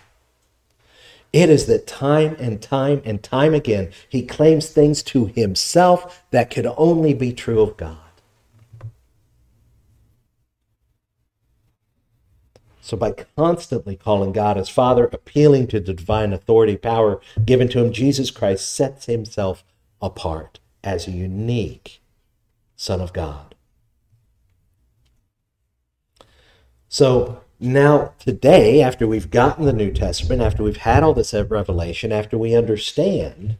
It 1.32 1.48
is 1.48 1.66
that 1.66 1.86
time 1.86 2.36
and 2.38 2.60
time 2.60 3.00
and 3.04 3.22
time 3.22 3.54
again, 3.54 3.90
he 4.08 4.22
claims 4.22 4.68
things 4.68 5.02
to 5.04 5.26
himself 5.26 6.22
that 6.30 6.50
could 6.50 6.66
only 6.76 7.14
be 7.14 7.32
true 7.32 7.62
of 7.62 7.76
God. 7.76 8.01
So, 12.84 12.96
by 12.96 13.12
constantly 13.36 13.94
calling 13.94 14.32
God 14.32 14.58
as 14.58 14.68
Father, 14.68 15.08
appealing 15.12 15.68
to 15.68 15.78
the 15.78 15.94
divine 15.94 16.32
authority, 16.32 16.76
power 16.76 17.20
given 17.44 17.68
to 17.68 17.78
him, 17.78 17.92
Jesus 17.92 18.32
Christ 18.32 18.74
sets 18.74 19.06
himself 19.06 19.62
apart 20.02 20.58
as 20.82 21.06
a 21.06 21.12
unique 21.12 22.00
Son 22.74 23.00
of 23.00 23.12
God. 23.12 23.54
So, 26.88 27.42
now 27.60 28.14
today, 28.18 28.82
after 28.82 29.06
we've 29.06 29.30
gotten 29.30 29.64
the 29.64 29.72
New 29.72 29.92
Testament, 29.92 30.42
after 30.42 30.64
we've 30.64 30.78
had 30.78 31.04
all 31.04 31.14
this 31.14 31.32
revelation, 31.32 32.10
after 32.10 32.36
we 32.36 32.56
understand 32.56 33.58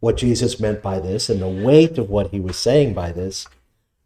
what 0.00 0.16
Jesus 0.16 0.58
meant 0.58 0.80
by 0.80 0.98
this 0.98 1.28
and 1.28 1.42
the 1.42 1.46
weight 1.46 1.98
of 1.98 2.08
what 2.08 2.30
he 2.30 2.40
was 2.40 2.56
saying 2.56 2.94
by 2.94 3.12
this, 3.12 3.46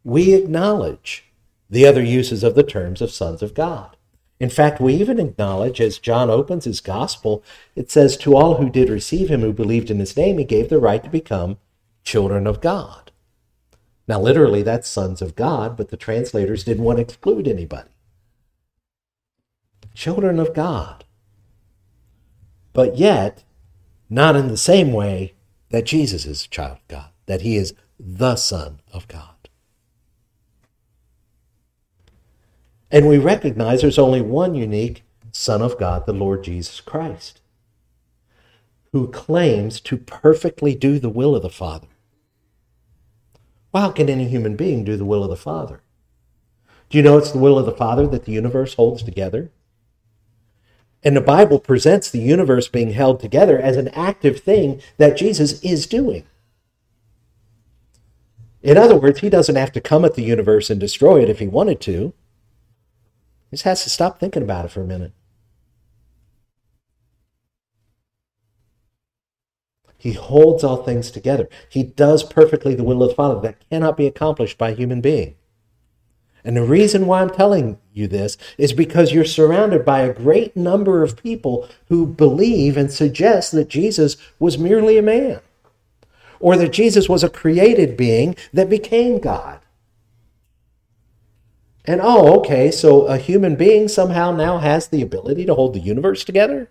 we 0.02 0.34
acknowledge 0.34 1.24
the 1.70 1.86
other 1.86 2.02
uses 2.02 2.42
of 2.42 2.56
the 2.56 2.64
terms 2.64 3.00
of 3.00 3.12
sons 3.12 3.42
of 3.42 3.54
God. 3.54 3.95
In 4.38 4.50
fact, 4.50 4.80
we 4.80 4.94
even 4.94 5.18
acknowledge, 5.18 5.80
as 5.80 5.98
John 5.98 6.28
opens 6.28 6.64
his 6.64 6.80
gospel, 6.80 7.42
it 7.74 7.90
says, 7.90 8.16
To 8.18 8.36
all 8.36 8.56
who 8.56 8.68
did 8.68 8.90
receive 8.90 9.30
him, 9.30 9.40
who 9.40 9.52
believed 9.52 9.90
in 9.90 9.98
his 9.98 10.16
name, 10.16 10.38
he 10.38 10.44
gave 10.44 10.68
the 10.68 10.78
right 10.78 11.02
to 11.02 11.08
become 11.08 11.56
children 12.04 12.46
of 12.46 12.60
God. 12.60 13.10
Now, 14.06 14.20
literally, 14.20 14.62
that's 14.62 14.88
sons 14.88 15.22
of 15.22 15.34
God, 15.34 15.76
but 15.76 15.88
the 15.88 15.96
translators 15.96 16.64
didn't 16.64 16.84
want 16.84 16.98
to 16.98 17.02
exclude 17.02 17.48
anybody. 17.48 17.90
Children 19.94 20.38
of 20.38 20.54
God. 20.54 21.04
But 22.72 22.98
yet, 22.98 23.42
not 24.10 24.36
in 24.36 24.48
the 24.48 24.56
same 24.58 24.92
way 24.92 25.34
that 25.70 25.86
Jesus 25.86 26.26
is 26.26 26.44
a 26.44 26.48
child 26.48 26.78
of 26.78 26.88
God, 26.88 27.08
that 27.24 27.40
he 27.40 27.56
is 27.56 27.74
the 27.98 28.36
Son 28.36 28.80
of 28.92 29.08
God. 29.08 29.35
And 32.90 33.08
we 33.08 33.18
recognize 33.18 33.82
there's 33.82 33.98
only 33.98 34.20
one 34.20 34.54
unique 34.54 35.02
Son 35.32 35.60
of 35.60 35.78
God, 35.78 36.06
the 36.06 36.12
Lord 36.12 36.44
Jesus 36.44 36.80
Christ, 36.80 37.40
who 38.92 39.08
claims 39.08 39.80
to 39.82 39.96
perfectly 39.96 40.74
do 40.74 40.98
the 40.98 41.10
will 41.10 41.34
of 41.34 41.42
the 41.42 41.50
Father. 41.50 41.88
Well, 43.72 43.84
how 43.84 43.90
can 43.92 44.08
any 44.08 44.28
human 44.28 44.56
being 44.56 44.84
do 44.84 44.96
the 44.96 45.04
will 45.04 45.24
of 45.24 45.30
the 45.30 45.36
Father? 45.36 45.82
Do 46.88 46.96
you 46.96 47.04
know 47.04 47.18
it's 47.18 47.32
the 47.32 47.38
will 47.38 47.58
of 47.58 47.66
the 47.66 47.72
Father 47.72 48.06
that 48.06 48.24
the 48.24 48.32
universe 48.32 48.74
holds 48.74 49.02
together? 49.02 49.50
And 51.02 51.16
the 51.16 51.20
Bible 51.20 51.58
presents 51.58 52.10
the 52.10 52.20
universe 52.20 52.68
being 52.68 52.92
held 52.92 53.20
together 53.20 53.58
as 53.58 53.76
an 53.76 53.88
active 53.88 54.40
thing 54.40 54.80
that 54.96 55.16
Jesus 55.16 55.60
is 55.62 55.86
doing. 55.86 56.24
In 58.62 58.76
other 58.76 58.96
words, 58.96 59.20
he 59.20 59.28
doesn't 59.28 59.56
have 59.56 59.72
to 59.72 59.80
come 59.80 60.04
at 60.04 60.14
the 60.14 60.22
universe 60.22 60.70
and 60.70 60.80
destroy 60.80 61.22
it 61.22 61.28
if 61.28 61.38
he 61.40 61.46
wanted 61.46 61.80
to. 61.82 62.12
He 63.50 63.56
just 63.56 63.64
has 63.64 63.84
to 63.84 63.90
stop 63.90 64.18
thinking 64.18 64.42
about 64.42 64.64
it 64.64 64.70
for 64.70 64.80
a 64.82 64.86
minute. 64.86 65.12
He 69.98 70.12
holds 70.12 70.62
all 70.62 70.82
things 70.82 71.10
together. 71.10 71.48
He 71.68 71.82
does 71.82 72.22
perfectly 72.22 72.74
the 72.74 72.84
will 72.84 73.02
of 73.02 73.08
the 73.10 73.14
Father 73.14 73.40
that 73.40 73.68
cannot 73.70 73.96
be 73.96 74.06
accomplished 74.06 74.58
by 74.58 74.70
a 74.70 74.74
human 74.74 75.00
being. 75.00 75.36
And 76.44 76.56
the 76.56 76.62
reason 76.62 77.06
why 77.06 77.22
I'm 77.22 77.30
telling 77.30 77.78
you 77.92 78.06
this 78.06 78.36
is 78.56 78.72
because 78.72 79.12
you're 79.12 79.24
surrounded 79.24 79.84
by 79.84 80.02
a 80.02 80.14
great 80.14 80.56
number 80.56 81.02
of 81.02 81.20
people 81.20 81.68
who 81.88 82.06
believe 82.06 82.76
and 82.76 82.92
suggest 82.92 83.50
that 83.52 83.68
Jesus 83.68 84.16
was 84.38 84.56
merely 84.56 84.96
a 84.96 85.02
man 85.02 85.40
or 86.38 86.56
that 86.56 86.72
Jesus 86.72 87.08
was 87.08 87.24
a 87.24 87.28
created 87.28 87.96
being 87.96 88.36
that 88.52 88.70
became 88.70 89.18
God. 89.18 89.58
And 91.86 92.00
oh, 92.02 92.38
okay, 92.40 92.70
so 92.70 93.06
a 93.06 93.16
human 93.16 93.56
being 93.56 93.88
somehow 93.88 94.32
now 94.32 94.58
has 94.58 94.88
the 94.88 95.02
ability 95.02 95.46
to 95.46 95.54
hold 95.54 95.74
the 95.74 95.80
universe 95.80 96.24
together? 96.24 96.68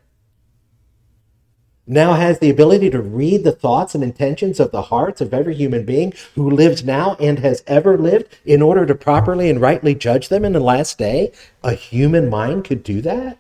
now 1.88 2.14
has 2.14 2.40
the 2.40 2.50
ability 2.50 2.90
to 2.90 3.02
read 3.02 3.44
the 3.44 3.52
thoughts 3.52 3.94
and 3.94 4.04
intentions 4.04 4.60
of 4.60 4.72
the 4.72 4.84
hearts 4.84 5.22
of 5.22 5.34
every 5.34 5.54
human 5.54 5.86
being 5.86 6.14
who 6.34 6.50
lives 6.50 6.84
now 6.84 7.16
and 7.20 7.40
has 7.40 7.64
ever 7.68 7.98
lived 7.98 8.38
in 8.46 8.62
order 8.62 8.86
to 8.86 8.96
properly 8.96 9.50
and 9.50 9.62
rightly 9.62 9.94
judge 9.94 10.30
them 10.30 10.44
in 10.44 10.54
the 10.54 10.60
last 10.60 10.98
day? 10.98 11.32
A 11.64 11.74
human 11.74 12.30
mind 12.30 12.66
could 12.66 12.84
do 12.84 13.02
that? 13.02 13.38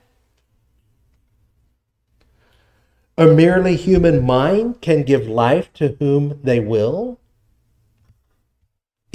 A 3.17 3.27
merely 3.27 3.77
human 3.77 4.25
mind 4.25 4.81
can 4.81 5.03
give 5.03 5.27
life 5.27 5.71
to 5.73 5.95
whom 5.99 6.39
they 6.43 6.59
will? 6.59 7.17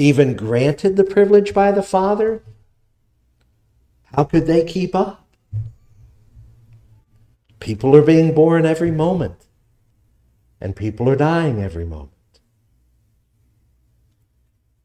Even 0.01 0.35
granted 0.35 0.97
the 0.97 1.05
privilege 1.05 1.53
by 1.53 1.71
the 1.71 1.83
Father? 1.83 2.43
How 4.05 4.25
could 4.25 4.47
they 4.47 4.65
keep 4.65 4.95
up? 4.95 5.29
People 7.59 7.95
are 7.95 8.01
being 8.01 8.35
born 8.35 8.65
every 8.65 8.91
moment, 8.91 9.45
and 10.59 10.75
people 10.75 11.07
are 11.11 11.17
dying 11.17 11.63
every 11.63 11.85
moment. 11.85 12.41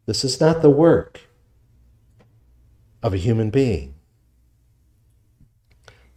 This 0.05 0.25
is 0.25 0.41
not 0.41 0.61
the 0.61 0.69
work 0.69 1.21
of 3.01 3.13
a 3.13 3.17
human 3.17 3.51
being. 3.51 3.95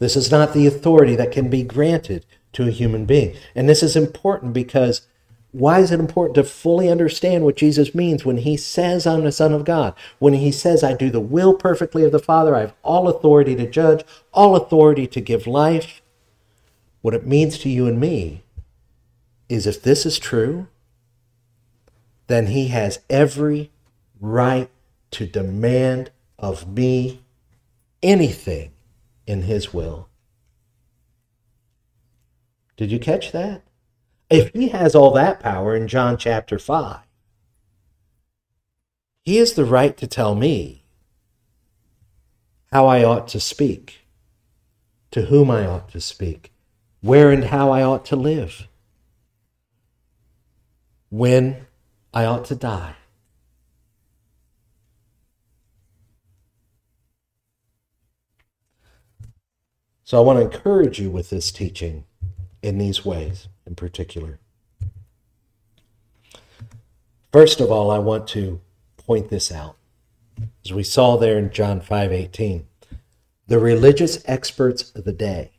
This 0.01 0.17
is 0.17 0.29
not 0.29 0.55
the 0.55 0.67
authority 0.67 1.15
that 1.15 1.31
can 1.31 1.49
be 1.49 1.63
granted 1.63 2.27
to 2.55 2.67
a 2.67 2.73
human 2.73 3.07
being. 3.07 3.37
And 3.55 3.69
this 3.69 3.85
is 3.85 3.95
important 3.95 4.55
because 4.55 5.07
why 5.53 5.81
is 5.81 5.91
it 5.91 6.01
important 6.01 6.35
to 6.35 6.45
fully 6.45 6.91
understand 6.91 7.45
what 7.45 7.57
Jesus 7.57 7.95
means 7.95 8.25
when 8.25 8.39
he 8.39 8.57
says, 8.57 9.07
I'm 9.07 9.25
the 9.25 9.33
Son 9.33 9.53
of 9.53 9.65
God? 9.65 9.95
When 10.19 10.35
he 10.35 10.53
says, 10.53 10.85
I 10.85 10.93
do 10.93 11.11
the 11.11 11.21
will 11.21 11.55
perfectly 11.55 12.05
of 12.05 12.13
the 12.13 12.19
Father, 12.19 12.55
I 12.55 12.61
have 12.61 12.75
all 12.83 13.09
authority 13.09 13.57
to 13.57 13.69
judge, 13.69 14.05
all 14.33 14.57
authority 14.57 15.07
to 15.07 15.21
give 15.21 15.47
life, 15.47 16.03
what 17.01 17.15
it 17.15 17.27
means 17.27 17.59
to 17.59 17.71
you 17.71 17.87
and 17.87 17.99
me 17.99 18.43
is 19.49 19.67
if 19.67 19.83
this 19.83 20.05
is 20.05 20.19
true, 20.19 20.69
then 22.27 22.49
he 22.49 22.69
has 22.69 23.01
every 23.09 23.71
right 24.21 24.69
to 25.13 25.27
demand 25.27 26.11
of 26.39 26.69
me 26.69 27.23
anything 28.03 28.73
in 29.27 29.43
his 29.43 29.73
will. 29.73 30.09
Did 32.77 32.93
you 32.93 32.99
catch 32.99 33.33
that? 33.33 33.63
If 34.31 34.53
he 34.53 34.69
has 34.69 34.95
all 34.95 35.13
that 35.13 35.41
power 35.41 35.75
in 35.75 35.89
John 35.89 36.19
chapter 36.19 36.59
5, 36.59 36.99
he 39.23 39.37
has 39.37 39.55
the 39.55 39.65
right 39.65 39.97
to 39.97 40.07
tell 40.07 40.35
me 40.35 40.85
how 42.71 42.87
I 42.87 43.03
ought 43.03 43.29
to 43.29 43.41
speak, 43.41 44.07
to 45.11 45.27
whom 45.27 45.51
I 45.51 45.67
ought 45.67 45.89
to 45.91 46.01
speak, 46.01 46.53
where 47.01 47.31
and 47.31 47.45
how 47.45 47.71
I 47.71 47.83
ought 47.83 48.05
to 48.07 48.17
live, 48.17 48.69
when 51.09 51.67
I 52.13 52.27
ought 52.27 52.45
to 52.47 52.55
die. 52.55 52.97
So 60.05 60.19
I 60.19 60.21
want 60.21 60.39
to 60.39 60.45
encourage 60.45 60.99
you 60.99 61.11
with 61.11 61.31
this 61.31 61.51
teaching 61.51 62.05
in 62.63 62.79
these 62.79 63.05
ways 63.05 63.49
in 63.69 63.75
particular. 63.75 64.41
First 67.33 67.61
of 67.61 67.71
all, 67.71 67.91
I 67.91 67.99
want 67.99 68.27
to 68.29 68.61
point 68.97 69.29
this 69.29 69.53
out. 69.53 69.77
As 70.65 70.73
we 70.73 70.83
saw 70.83 71.17
there 71.17 71.39
in 71.39 71.51
John 71.51 71.81
5:18, 71.81 72.67
the 73.47 73.59
religious 73.59 74.23
experts 74.25 74.91
of 74.95 75.05
the 75.05 75.13
day 75.13 75.53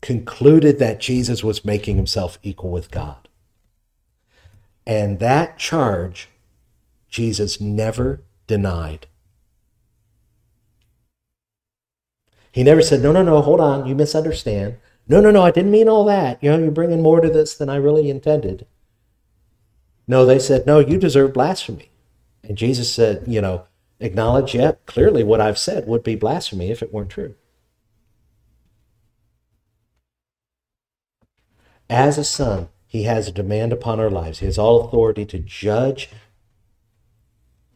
concluded 0.00 0.78
that 0.78 1.00
Jesus 1.00 1.42
was 1.42 1.64
making 1.64 1.96
himself 1.96 2.38
equal 2.42 2.70
with 2.70 2.90
God. 2.90 3.28
And 4.86 5.18
that 5.18 5.58
charge 5.58 6.28
Jesus 7.08 7.60
never 7.60 8.22
denied. 8.46 9.06
He 12.52 12.62
never 12.62 12.82
said, 12.82 13.02
No, 13.02 13.12
no, 13.12 13.22
no, 13.22 13.40
hold 13.40 13.60
on, 13.60 13.86
you 13.86 13.94
misunderstand. 13.94 14.76
No, 15.08 15.20
no, 15.20 15.30
no, 15.30 15.42
I 15.42 15.50
didn't 15.50 15.70
mean 15.70 15.88
all 15.88 16.04
that. 16.04 16.42
You 16.42 16.50
know, 16.50 16.58
you're 16.58 16.70
bringing 16.70 17.02
more 17.02 17.20
to 17.20 17.30
this 17.30 17.54
than 17.54 17.70
I 17.70 17.76
really 17.76 18.10
intended. 18.10 18.66
No, 20.06 20.26
they 20.26 20.38
said, 20.38 20.66
No, 20.66 20.78
you 20.78 20.98
deserve 20.98 21.32
blasphemy. 21.32 21.90
And 22.44 22.58
Jesus 22.58 22.92
said, 22.92 23.24
You 23.26 23.40
know, 23.40 23.64
acknowledge, 24.00 24.54
yeah, 24.54 24.72
clearly 24.86 25.24
what 25.24 25.40
I've 25.40 25.58
said 25.58 25.86
would 25.86 26.02
be 26.02 26.14
blasphemy 26.14 26.70
if 26.70 26.82
it 26.82 26.92
weren't 26.92 27.10
true. 27.10 27.34
As 31.88 32.18
a 32.18 32.24
son, 32.24 32.68
he 32.86 33.04
has 33.04 33.28
a 33.28 33.32
demand 33.32 33.72
upon 33.72 33.98
our 34.00 34.10
lives. 34.10 34.40
He 34.40 34.46
has 34.46 34.58
all 34.58 34.84
authority 34.84 35.24
to 35.26 35.38
judge 35.38 36.10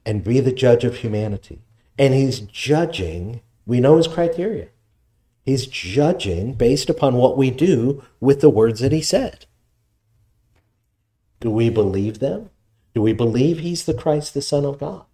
and 0.04 0.24
be 0.24 0.40
the 0.40 0.52
judge 0.52 0.84
of 0.84 0.96
humanity. 0.96 1.62
And 1.98 2.12
he's 2.12 2.40
judging, 2.40 3.40
we 3.64 3.80
know 3.80 3.96
his 3.96 4.08
criteria. 4.08 4.68
He's 5.44 5.66
judging 5.66 6.54
based 6.54 6.88
upon 6.88 7.16
what 7.16 7.36
we 7.36 7.50
do 7.50 8.04
with 8.20 8.40
the 8.40 8.50
words 8.50 8.80
that 8.80 8.92
he 8.92 9.02
said. 9.02 9.46
Do 11.40 11.50
we 11.50 11.68
believe 11.68 12.20
them? 12.20 12.50
Do 12.94 13.02
we 13.02 13.12
believe 13.12 13.58
he's 13.58 13.84
the 13.84 13.94
Christ, 13.94 14.34
the 14.34 14.42
Son 14.42 14.64
of 14.64 14.78
God? 14.78 15.04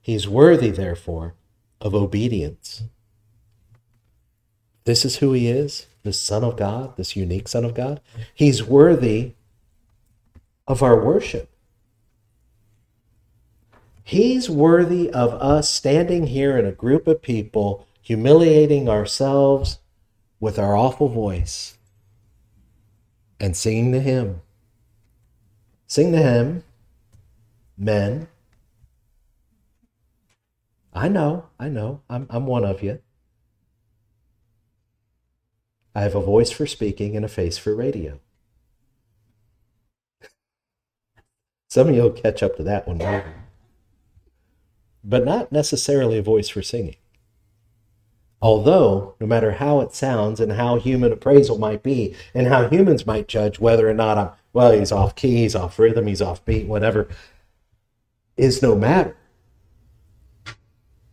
He's 0.00 0.28
worthy, 0.28 0.70
therefore, 0.70 1.34
of 1.80 1.94
obedience. 1.94 2.84
This 4.84 5.04
is 5.04 5.16
who 5.16 5.32
he 5.32 5.48
is, 5.48 5.86
the 6.02 6.12
Son 6.12 6.44
of 6.44 6.56
God, 6.56 6.96
this 6.96 7.16
unique 7.16 7.48
Son 7.48 7.64
of 7.64 7.74
God. 7.74 8.00
He's 8.34 8.62
worthy 8.62 9.32
of 10.66 10.82
our 10.82 11.02
worship. 11.02 11.53
He's 14.06 14.50
worthy 14.50 15.10
of 15.10 15.32
us 15.32 15.70
standing 15.70 16.26
here 16.26 16.58
in 16.58 16.66
a 16.66 16.72
group 16.72 17.08
of 17.08 17.22
people, 17.22 17.88
humiliating 18.02 18.86
ourselves 18.86 19.78
with 20.38 20.58
our 20.58 20.76
awful 20.76 21.08
voice 21.08 21.78
and 23.40 23.56
singing 23.56 23.92
the 23.92 24.00
hymn. 24.00 24.42
Sing 25.86 26.12
to 26.12 26.18
Him, 26.18 26.64
men. 27.78 28.28
I 30.92 31.08
know, 31.08 31.46
I 31.58 31.70
know, 31.70 32.02
I'm, 32.10 32.26
I'm 32.28 32.46
one 32.46 32.64
of 32.64 32.82
you. 32.82 33.00
I 35.94 36.02
have 36.02 36.14
a 36.14 36.20
voice 36.20 36.50
for 36.50 36.66
speaking 36.66 37.16
and 37.16 37.24
a 37.24 37.28
face 37.28 37.56
for 37.56 37.74
radio. 37.74 38.20
Some 41.68 41.88
of 41.88 41.94
you 41.94 42.02
will 42.02 42.10
catch 42.10 42.42
up 42.42 42.56
to 42.56 42.62
that 42.64 42.86
one. 42.86 43.00
But 45.04 45.24
not 45.24 45.52
necessarily 45.52 46.18
a 46.18 46.22
voice 46.22 46.48
for 46.48 46.62
singing. 46.62 46.96
Although, 48.40 49.14
no 49.20 49.26
matter 49.26 49.52
how 49.52 49.80
it 49.80 49.94
sounds 49.94 50.40
and 50.40 50.52
how 50.52 50.76
human 50.76 51.12
appraisal 51.12 51.58
might 51.58 51.82
be, 51.82 52.14
and 52.34 52.46
how 52.46 52.68
humans 52.68 53.06
might 53.06 53.28
judge 53.28 53.58
whether 53.58 53.88
or 53.88 53.94
not 53.94 54.18
I'm, 54.18 54.30
well, 54.52 54.72
he's 54.72 54.92
off 54.92 55.14
key, 55.14 55.36
he's 55.36 55.54
off 55.54 55.78
rhythm, 55.78 56.06
he's 56.06 56.20
off 56.20 56.44
beat, 56.44 56.66
whatever, 56.66 57.08
is 58.36 58.62
no 58.62 58.76
matter. 58.76 59.16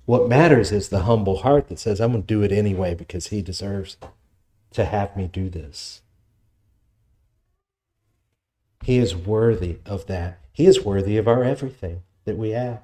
What 0.06 0.28
matters 0.28 0.72
is 0.72 0.90
the 0.90 1.04
humble 1.04 1.38
heart 1.38 1.70
that 1.70 1.80
says, 1.80 2.02
I'm 2.02 2.12
going 2.12 2.24
to 2.24 2.28
do 2.28 2.44
it 2.44 2.52
anyway 2.52 2.96
because 2.96 3.28
he 3.28 3.42
deserves 3.42 3.96
to 4.72 4.86
have 4.86 5.16
me 5.16 5.28
do 5.28 5.50
this. 5.50 6.02
He 8.84 8.98
is 8.98 9.16
worthy 9.16 9.78
of 9.86 10.08
that. 10.08 10.40
He 10.52 10.66
is 10.66 10.84
worthy 10.84 11.18
of 11.18 11.28
our 11.28 11.44
everything 11.44 12.04
that 12.26 12.38
we 12.38 12.50
have. 12.50 12.82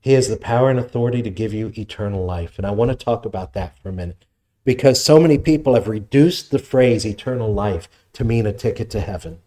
He 0.00 0.12
has 0.12 0.28
the 0.28 0.36
power 0.36 0.70
and 0.70 0.78
authority 0.78 1.22
to 1.22 1.30
give 1.30 1.52
you 1.52 1.72
eternal 1.76 2.24
life. 2.24 2.56
And 2.56 2.66
I 2.66 2.70
want 2.70 2.90
to 2.90 2.96
talk 2.96 3.24
about 3.24 3.52
that 3.54 3.78
for 3.78 3.88
a 3.88 3.92
minute 3.92 4.24
because 4.64 5.02
so 5.02 5.18
many 5.18 5.38
people 5.38 5.74
have 5.74 5.88
reduced 5.88 6.50
the 6.50 6.58
phrase 6.58 7.06
eternal 7.06 7.52
life 7.52 7.88
to 8.12 8.22
mean 8.22 8.46
a 8.46 8.52
ticket 8.52 8.90
to 8.90 9.00
heaven. 9.00 9.40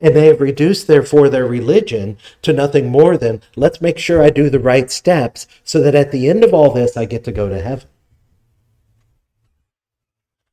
And 0.00 0.16
they 0.16 0.26
have 0.26 0.40
reduced, 0.40 0.88
therefore, 0.88 1.28
their 1.28 1.46
religion 1.46 2.18
to 2.42 2.52
nothing 2.52 2.90
more 2.90 3.16
than 3.16 3.40
let's 3.54 3.80
make 3.80 3.98
sure 3.98 4.20
I 4.20 4.30
do 4.30 4.50
the 4.50 4.58
right 4.58 4.90
steps 4.90 5.46
so 5.62 5.80
that 5.80 5.94
at 5.94 6.10
the 6.10 6.28
end 6.28 6.42
of 6.42 6.52
all 6.52 6.72
this, 6.72 6.96
I 6.96 7.04
get 7.04 7.22
to 7.24 7.30
go 7.30 7.48
to 7.48 7.62
heaven. 7.62 7.86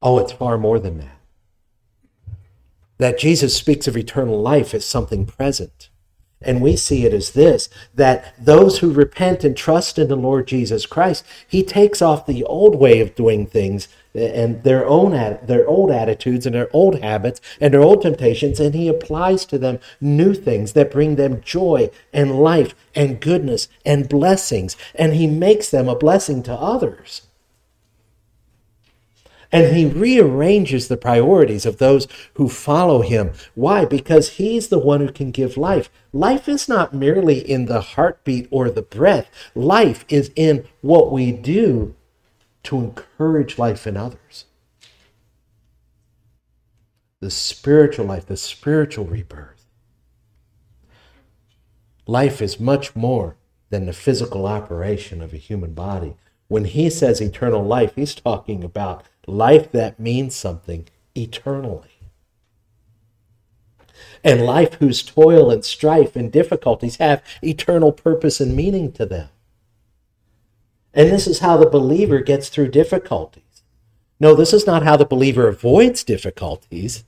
Oh, 0.01 0.19
it's 0.19 0.31
far 0.31 0.59
more 0.59 0.79
than 0.79 0.99
that. 0.99 1.17
That 2.99 3.17
Jesus 3.17 3.55
speaks 3.55 3.87
of 3.87 3.97
eternal 3.97 4.39
life 4.39 4.75
as 4.75 4.85
something 4.85 5.25
present. 5.25 5.88
And 6.41 6.61
we 6.61 6.77
see 6.77 7.05
it 7.05 7.13
as 7.13 7.31
this 7.31 7.69
that 7.93 8.33
those 8.37 8.79
who 8.79 8.93
repent 8.93 9.43
and 9.43 9.57
trust 9.57 9.99
in 9.99 10.07
the 10.07 10.15
Lord 10.15 10.47
Jesus 10.47 10.85
Christ, 10.85 11.25
he 11.45 11.63
takes 11.63 12.01
off 12.01 12.25
the 12.25 12.45
old 12.45 12.75
way 12.75 13.01
of 13.01 13.15
doing 13.15 13.45
things 13.45 13.89
and 14.15 14.63
their 14.63 14.85
own 14.87 15.11
their 15.43 15.67
old 15.67 15.91
attitudes 15.91 16.45
and 16.45 16.55
their 16.55 16.69
old 16.73 16.99
habits 17.01 17.41
and 17.59 17.73
their 17.73 17.81
old 17.81 18.01
temptations 18.01 18.59
and 18.59 18.73
he 18.73 18.87
applies 18.87 19.45
to 19.45 19.57
them 19.57 19.79
new 20.01 20.33
things 20.33 20.73
that 20.73 20.91
bring 20.91 21.15
them 21.15 21.41
joy 21.41 21.91
and 22.11 22.39
life 22.39 22.73
and 22.95 23.19
goodness 23.19 23.67
and 23.85 24.09
blessings 24.09 24.75
and 24.95 25.13
he 25.13 25.27
makes 25.27 25.69
them 25.69 25.87
a 25.87 25.95
blessing 25.95 26.41
to 26.41 26.53
others. 26.53 27.28
And 29.51 29.75
he 29.75 29.85
rearranges 29.85 30.87
the 30.87 30.97
priorities 30.97 31.65
of 31.65 31.77
those 31.77 32.07
who 32.35 32.49
follow 32.49 33.01
him. 33.01 33.31
Why? 33.55 33.83
Because 33.83 34.33
he's 34.33 34.67
the 34.67 34.77
one 34.77 35.01
who 35.01 35.11
can 35.11 35.31
give 35.31 35.57
life. 35.57 35.89
Life 36.13 36.47
is 36.47 36.69
not 36.69 36.93
merely 36.93 37.39
in 37.39 37.65
the 37.65 37.81
heartbeat 37.81 38.47
or 38.51 38.69
the 38.69 38.83
breath, 38.83 39.27
life 39.55 40.05
is 40.07 40.31
in 40.35 40.65
what 40.81 41.11
we 41.11 41.31
do 41.31 41.95
to 42.63 42.77
encourage 42.77 43.57
life 43.57 43.87
in 43.87 43.97
others. 43.97 44.45
The 47.21 47.31
spiritual 47.31 48.05
life, 48.05 48.27
the 48.27 48.37
spiritual 48.37 49.05
rebirth. 49.05 49.65
Life 52.05 52.41
is 52.41 52.59
much 52.59 52.95
more 52.95 53.35
than 53.69 53.85
the 53.85 53.93
physical 53.93 54.45
operation 54.45 55.21
of 55.21 55.33
a 55.33 55.37
human 55.37 55.73
body. 55.73 56.15
When 56.47 56.65
he 56.65 56.89
says 56.89 57.21
eternal 57.21 57.63
life, 57.63 57.93
he's 57.95 58.15
talking 58.15 58.63
about 58.63 59.03
life 59.29 59.71
that 59.71 59.99
means 59.99 60.35
something 60.35 60.87
eternally. 61.15 61.87
And 64.23 64.45
life 64.45 64.75
whose 64.75 65.03
toil 65.03 65.49
and 65.49 65.63
strife 65.63 66.15
and 66.15 66.31
difficulties 66.31 66.97
have 66.97 67.23
eternal 67.41 67.91
purpose 67.91 68.41
and 68.41 68.55
meaning 68.55 68.91
to 68.93 69.05
them. 69.05 69.29
And 70.93 71.09
this 71.09 71.27
is 71.27 71.39
how 71.39 71.57
the 71.57 71.69
believer 71.69 72.19
gets 72.19 72.49
through 72.49 72.69
difficulties. 72.69 73.43
No, 74.19 74.35
this 74.35 74.53
is 74.53 74.67
not 74.67 74.83
how 74.83 74.97
the 74.97 75.05
believer 75.05 75.47
avoids 75.47 76.03
difficulties. 76.03 77.05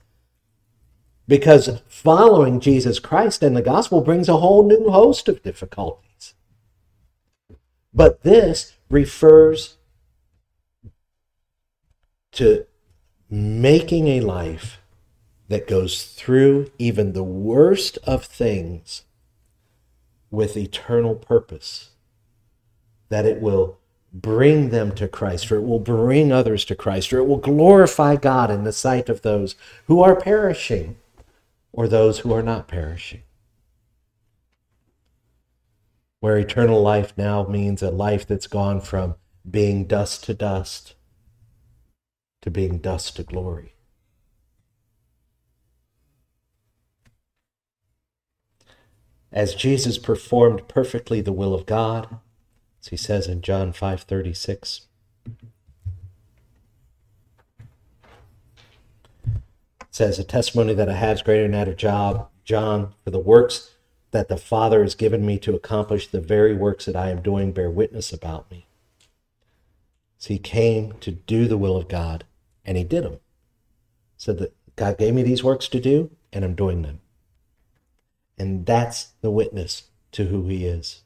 Because 1.28 1.80
following 1.86 2.60
Jesus 2.60 2.98
Christ 2.98 3.42
and 3.42 3.56
the 3.56 3.62
gospel 3.62 4.00
brings 4.00 4.28
a 4.28 4.38
whole 4.38 4.66
new 4.66 4.90
host 4.90 5.28
of 5.28 5.42
difficulties. 5.42 6.34
But 7.92 8.22
this 8.22 8.74
refers 8.88 9.76
to 12.32 12.66
making 13.30 14.08
a 14.08 14.20
life 14.20 14.80
that 15.48 15.68
goes 15.68 16.04
through 16.04 16.70
even 16.78 17.12
the 17.12 17.22
worst 17.22 17.98
of 18.04 18.24
things 18.24 19.02
with 20.30 20.56
eternal 20.56 21.14
purpose, 21.14 21.90
that 23.10 23.26
it 23.26 23.40
will 23.40 23.78
bring 24.12 24.70
them 24.70 24.94
to 24.94 25.08
Christ, 25.08 25.50
or 25.50 25.56
it 25.56 25.62
will 25.62 25.78
bring 25.78 26.32
others 26.32 26.64
to 26.66 26.74
Christ, 26.74 27.12
or 27.12 27.18
it 27.18 27.26
will 27.26 27.38
glorify 27.38 28.16
God 28.16 28.50
in 28.50 28.64
the 28.64 28.72
sight 28.72 29.08
of 29.08 29.22
those 29.22 29.54
who 29.86 30.02
are 30.02 30.16
perishing 30.16 30.96
or 31.72 31.88
those 31.88 32.20
who 32.20 32.32
are 32.32 32.42
not 32.42 32.68
perishing. 32.68 33.22
Where 36.20 36.38
eternal 36.38 36.80
life 36.82 37.12
now 37.16 37.46
means 37.46 37.82
a 37.82 37.90
life 37.90 38.26
that's 38.26 38.46
gone 38.46 38.80
from 38.80 39.16
being 39.50 39.86
dust 39.86 40.24
to 40.24 40.34
dust 40.34 40.94
to 42.42 42.50
being 42.50 42.78
dust 42.78 43.16
to 43.16 43.22
glory. 43.22 43.74
As 49.32 49.54
Jesus 49.54 49.96
performed 49.96 50.68
perfectly 50.68 51.22
the 51.22 51.32
will 51.32 51.54
of 51.54 51.64
God, 51.64 52.18
as 52.82 52.88
he 52.88 52.96
says 52.96 53.26
in 53.26 53.40
John 53.40 53.72
5:36, 53.72 54.82
says 59.90 60.18
a 60.18 60.24
testimony 60.24 60.74
that 60.74 60.88
I 60.88 60.94
have 60.94 61.16
is 61.16 61.22
greater 61.22 61.42
than 61.42 61.52
that 61.52 61.68
of 61.68 61.76
job, 61.76 62.28
John, 62.44 62.94
for 63.04 63.10
the 63.10 63.18
works 63.18 63.70
that 64.10 64.28
the 64.28 64.36
Father 64.36 64.82
has 64.82 64.94
given 64.94 65.24
me 65.24 65.38
to 65.38 65.54
accomplish 65.54 66.08
the 66.08 66.20
very 66.20 66.54
works 66.54 66.84
that 66.84 66.96
I 66.96 67.10
am 67.10 67.22
doing 67.22 67.52
bear 67.52 67.70
witness 67.70 68.12
about 68.12 68.50
me. 68.50 68.66
So 70.18 70.28
he 70.28 70.38
came 70.38 70.92
to 71.00 71.12
do 71.12 71.46
the 71.46 71.58
will 71.58 71.76
of 71.76 71.88
God 71.88 72.24
and 72.64 72.76
he 72.76 72.84
did 72.84 73.04
them. 73.04 73.20
Said 74.16 74.38
that 74.38 74.54
God 74.76 74.98
gave 74.98 75.14
me 75.14 75.22
these 75.22 75.44
works 75.44 75.68
to 75.68 75.80
do, 75.80 76.10
and 76.32 76.44
I'm 76.44 76.54
doing 76.54 76.82
them. 76.82 77.00
And 78.38 78.66
that's 78.66 79.10
the 79.20 79.30
witness 79.30 79.84
to 80.12 80.26
who 80.26 80.48
he 80.48 80.66
is. 80.66 81.02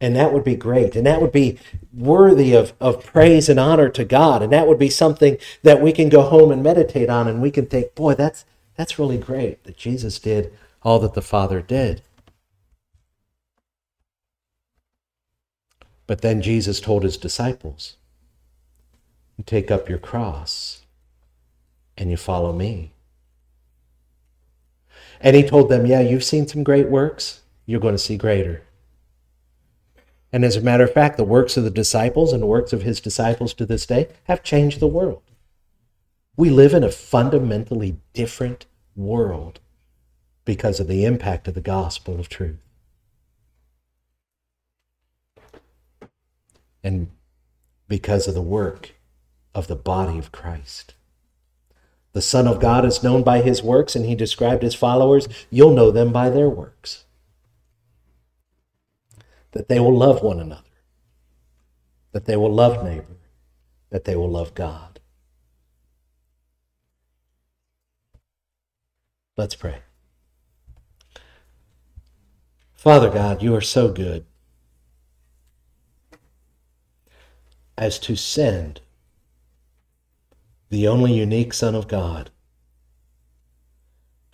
And 0.00 0.14
that 0.16 0.32
would 0.32 0.44
be 0.44 0.56
great. 0.56 0.96
And 0.96 1.06
that 1.06 1.22
would 1.22 1.32
be 1.32 1.58
worthy 1.92 2.52
of, 2.52 2.74
of 2.80 3.04
praise 3.04 3.48
and 3.48 3.58
honor 3.58 3.88
to 3.88 4.04
God. 4.04 4.42
And 4.42 4.52
that 4.52 4.66
would 4.68 4.78
be 4.78 4.90
something 4.90 5.38
that 5.62 5.80
we 5.80 5.92
can 5.92 6.08
go 6.08 6.22
home 6.22 6.50
and 6.50 6.62
meditate 6.62 7.08
on 7.08 7.26
and 7.26 7.40
we 7.40 7.50
can 7.50 7.66
think, 7.66 7.94
boy, 7.94 8.14
that's 8.14 8.44
that's 8.76 8.98
really 8.98 9.18
great 9.18 9.64
that 9.64 9.76
Jesus 9.76 10.18
did 10.18 10.52
all 10.82 10.98
that 10.98 11.14
the 11.14 11.22
Father 11.22 11.62
did. 11.62 12.02
But 16.06 16.20
then 16.20 16.42
Jesus 16.42 16.80
told 16.80 17.02
his 17.02 17.16
disciples, 17.16 17.96
you 19.36 19.44
take 19.44 19.70
up 19.70 19.88
your 19.88 19.98
cross 19.98 20.82
and 21.96 22.10
you 22.10 22.16
follow 22.16 22.52
me. 22.52 22.92
And 25.20 25.34
he 25.36 25.42
told 25.42 25.68
them, 25.68 25.86
Yeah, 25.86 26.00
you've 26.00 26.24
seen 26.24 26.46
some 26.46 26.62
great 26.62 26.88
works. 26.88 27.40
You're 27.66 27.80
going 27.80 27.94
to 27.94 27.98
see 27.98 28.16
greater. 28.16 28.62
And 30.32 30.44
as 30.44 30.56
a 30.56 30.60
matter 30.60 30.84
of 30.84 30.92
fact, 30.92 31.16
the 31.16 31.24
works 31.24 31.56
of 31.56 31.64
the 31.64 31.70
disciples 31.70 32.32
and 32.32 32.42
the 32.42 32.46
works 32.46 32.72
of 32.72 32.82
his 32.82 33.00
disciples 33.00 33.54
to 33.54 33.64
this 33.64 33.86
day 33.86 34.08
have 34.24 34.42
changed 34.42 34.80
the 34.80 34.88
world. 34.88 35.22
We 36.36 36.50
live 36.50 36.74
in 36.74 36.82
a 36.82 36.90
fundamentally 36.90 37.98
different 38.12 38.66
world 38.96 39.60
because 40.44 40.80
of 40.80 40.88
the 40.88 41.04
impact 41.04 41.46
of 41.46 41.54
the 41.54 41.60
gospel 41.60 42.18
of 42.18 42.28
truth. 42.28 42.58
And 46.82 47.10
because 47.88 48.26
of 48.26 48.34
the 48.34 48.42
work 48.42 48.93
of 49.54 49.68
the 49.68 49.76
body 49.76 50.18
of 50.18 50.32
Christ. 50.32 50.94
The 52.12 52.22
Son 52.22 52.46
of 52.46 52.60
God 52.60 52.84
is 52.84 53.02
known 53.02 53.22
by 53.22 53.40
his 53.40 53.62
works, 53.62 53.96
and 53.96 54.06
he 54.06 54.14
described 54.14 54.62
his 54.62 54.74
followers. 54.74 55.28
You'll 55.50 55.74
know 55.74 55.90
them 55.90 56.12
by 56.12 56.30
their 56.30 56.48
works. 56.48 57.04
That 59.52 59.68
they 59.68 59.80
will 59.80 59.96
love 59.96 60.22
one 60.22 60.40
another, 60.40 60.62
that 62.12 62.24
they 62.26 62.36
will 62.36 62.52
love 62.52 62.84
neighbor, 62.84 63.16
that 63.90 64.04
they 64.04 64.16
will 64.16 64.30
love 64.30 64.54
God. 64.54 65.00
Let's 69.36 69.56
pray. 69.56 69.78
Father 72.74 73.10
God, 73.10 73.42
you 73.42 73.54
are 73.54 73.60
so 73.60 73.90
good 73.90 74.24
as 77.76 77.98
to 78.00 78.14
send 78.14 78.80
the 80.74 80.88
only 80.88 81.12
unique 81.12 81.54
Son 81.54 81.76
of 81.76 81.86
God, 81.86 82.30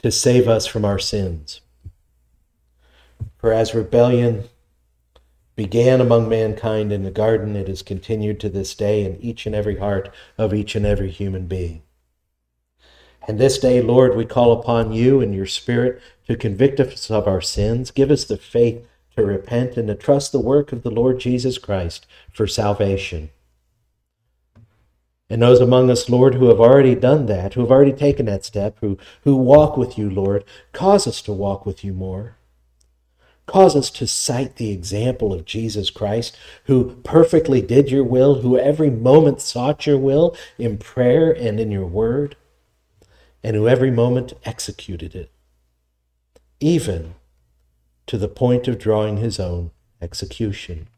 to 0.03 0.11
save 0.11 0.49
us 0.49 0.67
from 0.67 0.87
our 0.87 0.99
sins. 0.99 1.61
For 3.37 3.53
as 3.53 3.75
rebellion 3.75 4.45
began 5.55 6.01
among 6.01 6.31
mankind 6.31 6.95
in 6.95 7.03
the 7.03 7.11
garden, 7.11 7.57
it 7.57 7.69
has 7.69 7.83
continued 7.83 8.41
to 8.41 8.49
this 8.49 8.75
day 8.75 9.05
in 9.05 9.21
each 9.21 9.45
and 9.45 9.55
every 9.55 9.79
heart 9.79 10.11
of 10.39 10.55
each 10.55 10.75
and 10.75 10.87
every 10.87 11.11
human 11.11 11.47
being. 11.47 11.83
And 13.29 13.39
this 13.39 13.59
day, 13.59 13.83
Lord, 13.83 14.17
we 14.17 14.25
call 14.25 14.53
upon 14.53 14.95
you 14.95 15.21
and 15.21 15.35
your 15.35 15.45
Spirit 15.45 16.01
to 16.27 16.37
convict 16.37 16.81
us 16.81 17.11
of 17.11 17.29
our 17.29 17.43
sins. 17.43 17.91
Give 17.91 18.11
us 18.11 18.25
the 18.25 18.39
faith 18.39 18.83
to 19.15 19.23
repent 19.27 19.77
and 19.77 19.89
to 19.89 19.95
trust 19.95 20.33
the 20.33 20.41
work 20.41 20.73
of 20.73 20.85
the 20.85 20.91
Lord 20.91 21.21
Jesus 21.21 21.59
Christ 21.59 22.07
for 22.33 22.47
salvation. 22.47 23.29
And 25.31 25.41
those 25.41 25.61
among 25.61 25.89
us, 25.91 26.11
Lord, 26.11 26.35
who 26.35 26.49
have 26.49 26.59
already 26.59 26.97
done 26.97 27.27
that, 27.27 27.55
who 27.55 27.61
have 27.61 27.71
already 27.71 27.93
taken 27.93 28.27
that 28.27 28.45
step, 28.45 28.77
who, 28.81 28.99
who 29.23 29.37
walk 29.37 29.77
with 29.77 29.97
you, 29.97 30.11
Lord, 30.11 30.45
cause 30.73 31.07
us 31.07 31.23
to 31.23 31.33
walk 31.33 31.65
with 31.65 31.85
you 31.85 31.93
more. 31.93 32.35
Cause 33.47 33.77
us 33.77 33.91
to 33.91 34.09
cite 34.09 34.57
the 34.57 34.73
example 34.73 35.33
of 35.33 35.45
Jesus 35.45 35.89
Christ, 35.89 36.37
who 36.65 36.97
perfectly 37.05 37.63
did 37.63 37.93
your 37.93 38.03
will, 38.03 38.43
who 38.43 38.59
every 38.59 38.91
moment 38.91 39.41
sought 39.41 39.87
your 39.87 39.99
will 39.99 40.37
in 40.59 40.79
prayer 40.79 41.31
and 41.31 41.61
in 41.61 41.71
your 41.71 41.87
word, 41.87 42.37
and 43.43 43.55
who 43.55 43.69
every 43.69 43.91
moment 43.91 44.33
executed 44.45 45.15
it, 45.15 45.31
even 46.59 47.15
to 48.07 48.19
the 48.19 48.29
point 48.29 48.67
of 48.67 48.79
drawing 48.79 49.19
his 49.19 49.39
own 49.39 49.71
execution. 50.03 50.89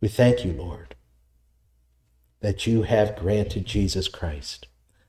We 0.00 0.08
thank 0.08 0.42
you, 0.44 0.52
Lord 0.54 0.89
that 2.40 2.66
you 2.66 2.82
have 2.82 3.16
granted 3.16 3.64
Jesus 3.66 4.08
Christ, 4.08 4.66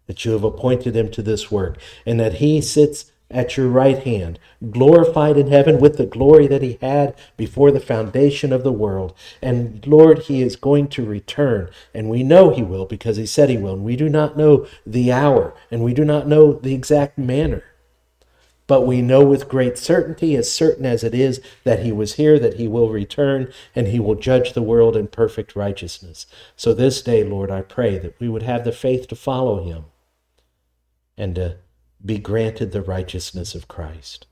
that 0.07 0.25
you 0.25 0.31
have 0.31 0.43
appointed 0.43 0.95
him 0.95 1.09
to 1.11 1.21
this 1.21 1.51
work, 1.51 1.77
and 2.05 2.19
that 2.19 2.35
he 2.35 2.61
sits 2.61 3.11
at 3.29 3.55
your 3.55 3.67
right 3.67 3.99
hand, 3.99 4.37
glorified 4.71 5.37
in 5.37 5.47
heaven 5.47 5.79
with 5.79 5.97
the 5.97 6.05
glory 6.05 6.47
that 6.47 6.61
he 6.61 6.77
had 6.81 7.15
before 7.37 7.71
the 7.71 7.79
foundation 7.79 8.51
of 8.51 8.63
the 8.63 8.71
world. 8.71 9.15
And 9.41 9.85
Lord, 9.87 10.19
he 10.19 10.41
is 10.41 10.55
going 10.55 10.89
to 10.89 11.05
return, 11.05 11.69
and 11.93 12.09
we 12.09 12.23
know 12.23 12.49
he 12.49 12.61
will 12.61 12.85
because 12.85 13.17
he 13.17 13.25
said 13.25 13.49
he 13.49 13.57
will. 13.57 13.73
And 13.73 13.83
we 13.83 13.95
do 13.95 14.09
not 14.09 14.37
know 14.37 14.67
the 14.85 15.11
hour, 15.11 15.53
and 15.71 15.83
we 15.83 15.93
do 15.93 16.03
not 16.03 16.27
know 16.27 16.53
the 16.53 16.73
exact 16.73 17.17
manner. 17.17 17.63
But 18.67 18.81
we 18.81 19.01
know 19.01 19.25
with 19.25 19.49
great 19.49 19.77
certainty, 19.77 20.35
as 20.35 20.51
certain 20.51 20.85
as 20.85 21.03
it 21.03 21.13
is, 21.13 21.41
that 21.63 21.83
he 21.83 21.91
was 21.91 22.13
here, 22.13 22.39
that 22.39 22.55
he 22.55 22.67
will 22.67 22.89
return, 22.89 23.51
and 23.75 23.87
he 23.87 23.99
will 23.99 24.15
judge 24.15 24.53
the 24.53 24.61
world 24.61 24.95
in 24.95 25.07
perfect 25.07 25.55
righteousness. 25.55 26.25
So 26.55 26.73
this 26.73 27.01
day, 27.01 27.23
Lord, 27.23 27.51
I 27.51 27.61
pray 27.61 27.97
that 27.97 28.19
we 28.19 28.29
would 28.29 28.43
have 28.43 28.63
the 28.63 28.71
faith 28.71 29.07
to 29.09 29.15
follow 29.15 29.63
him 29.63 29.85
and 31.17 31.35
to 31.35 31.57
be 32.03 32.17
granted 32.17 32.71
the 32.71 32.81
righteousness 32.81 33.55
of 33.55 33.67
Christ. 33.67 34.25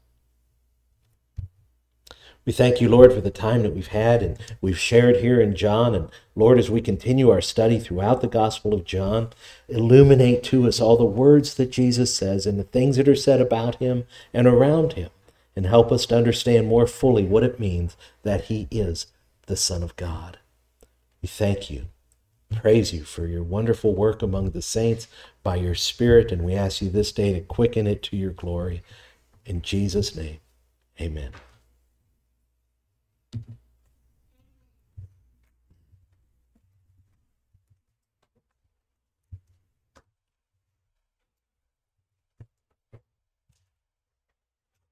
We 2.50 2.54
thank 2.54 2.82
you, 2.82 2.90
Lord, 2.90 3.14
for 3.14 3.22
the 3.22 3.30
time 3.30 3.62
that 3.62 3.76
we've 3.76 3.90
had 3.90 4.24
and 4.24 4.36
we've 4.60 4.80
shared 4.80 5.18
here 5.18 5.40
in 5.40 5.56
John. 5.56 5.94
And 5.94 6.10
Lord, 6.36 6.58
as 6.58 6.68
we 6.68 6.82
continue 6.82 7.30
our 7.30 7.42
study 7.42 7.78
throughout 7.78 8.22
the 8.22 8.28
Gospel 8.28 8.74
of 8.74 8.86
John, 8.86 9.30
illuminate 9.68 10.42
to 10.46 10.68
us 10.68 10.82
all 10.82 10.98
the 10.98 11.06
words 11.06 11.54
that 11.54 11.70
Jesus 11.70 12.16
says 12.16 12.48
and 12.48 12.58
the 12.58 12.64
things 12.64 12.98
that 12.98 13.08
are 13.08 13.16
said 13.16 13.40
about 13.40 13.76
him 13.76 14.06
and 14.34 14.48
around 14.48 14.94
him, 14.94 15.12
and 15.56 15.68
help 15.68 15.92
us 15.92 16.08
to 16.08 16.18
understand 16.18 16.66
more 16.66 16.88
fully 16.88 17.24
what 17.24 17.44
it 17.44 17.60
means 17.60 17.96
that 18.24 18.46
he 18.46 18.68
is 18.72 19.06
the 19.46 19.56
Son 19.56 19.84
of 19.84 19.96
God. 19.96 20.40
We 21.22 21.28
thank 21.28 21.70
you 21.70 21.86
praise 22.56 22.92
you 22.92 23.04
for 23.04 23.28
your 23.28 23.44
wonderful 23.44 23.94
work 23.94 24.24
among 24.24 24.50
the 24.50 24.62
saints 24.64 25.08
by 25.44 25.56
your 25.56 25.76
Spirit, 25.76 26.32
and 26.32 26.42
we 26.42 26.56
ask 26.56 26.82
you 26.82 26.90
this 26.90 27.12
day 27.12 27.32
to 27.32 27.42
quicken 27.42 27.86
it 27.86 28.02
to 28.02 28.18
your 28.18 28.32
glory. 28.32 28.82
In 29.46 29.62
Jesus' 29.62 30.16
name, 30.16 30.40
amen. 31.00 31.30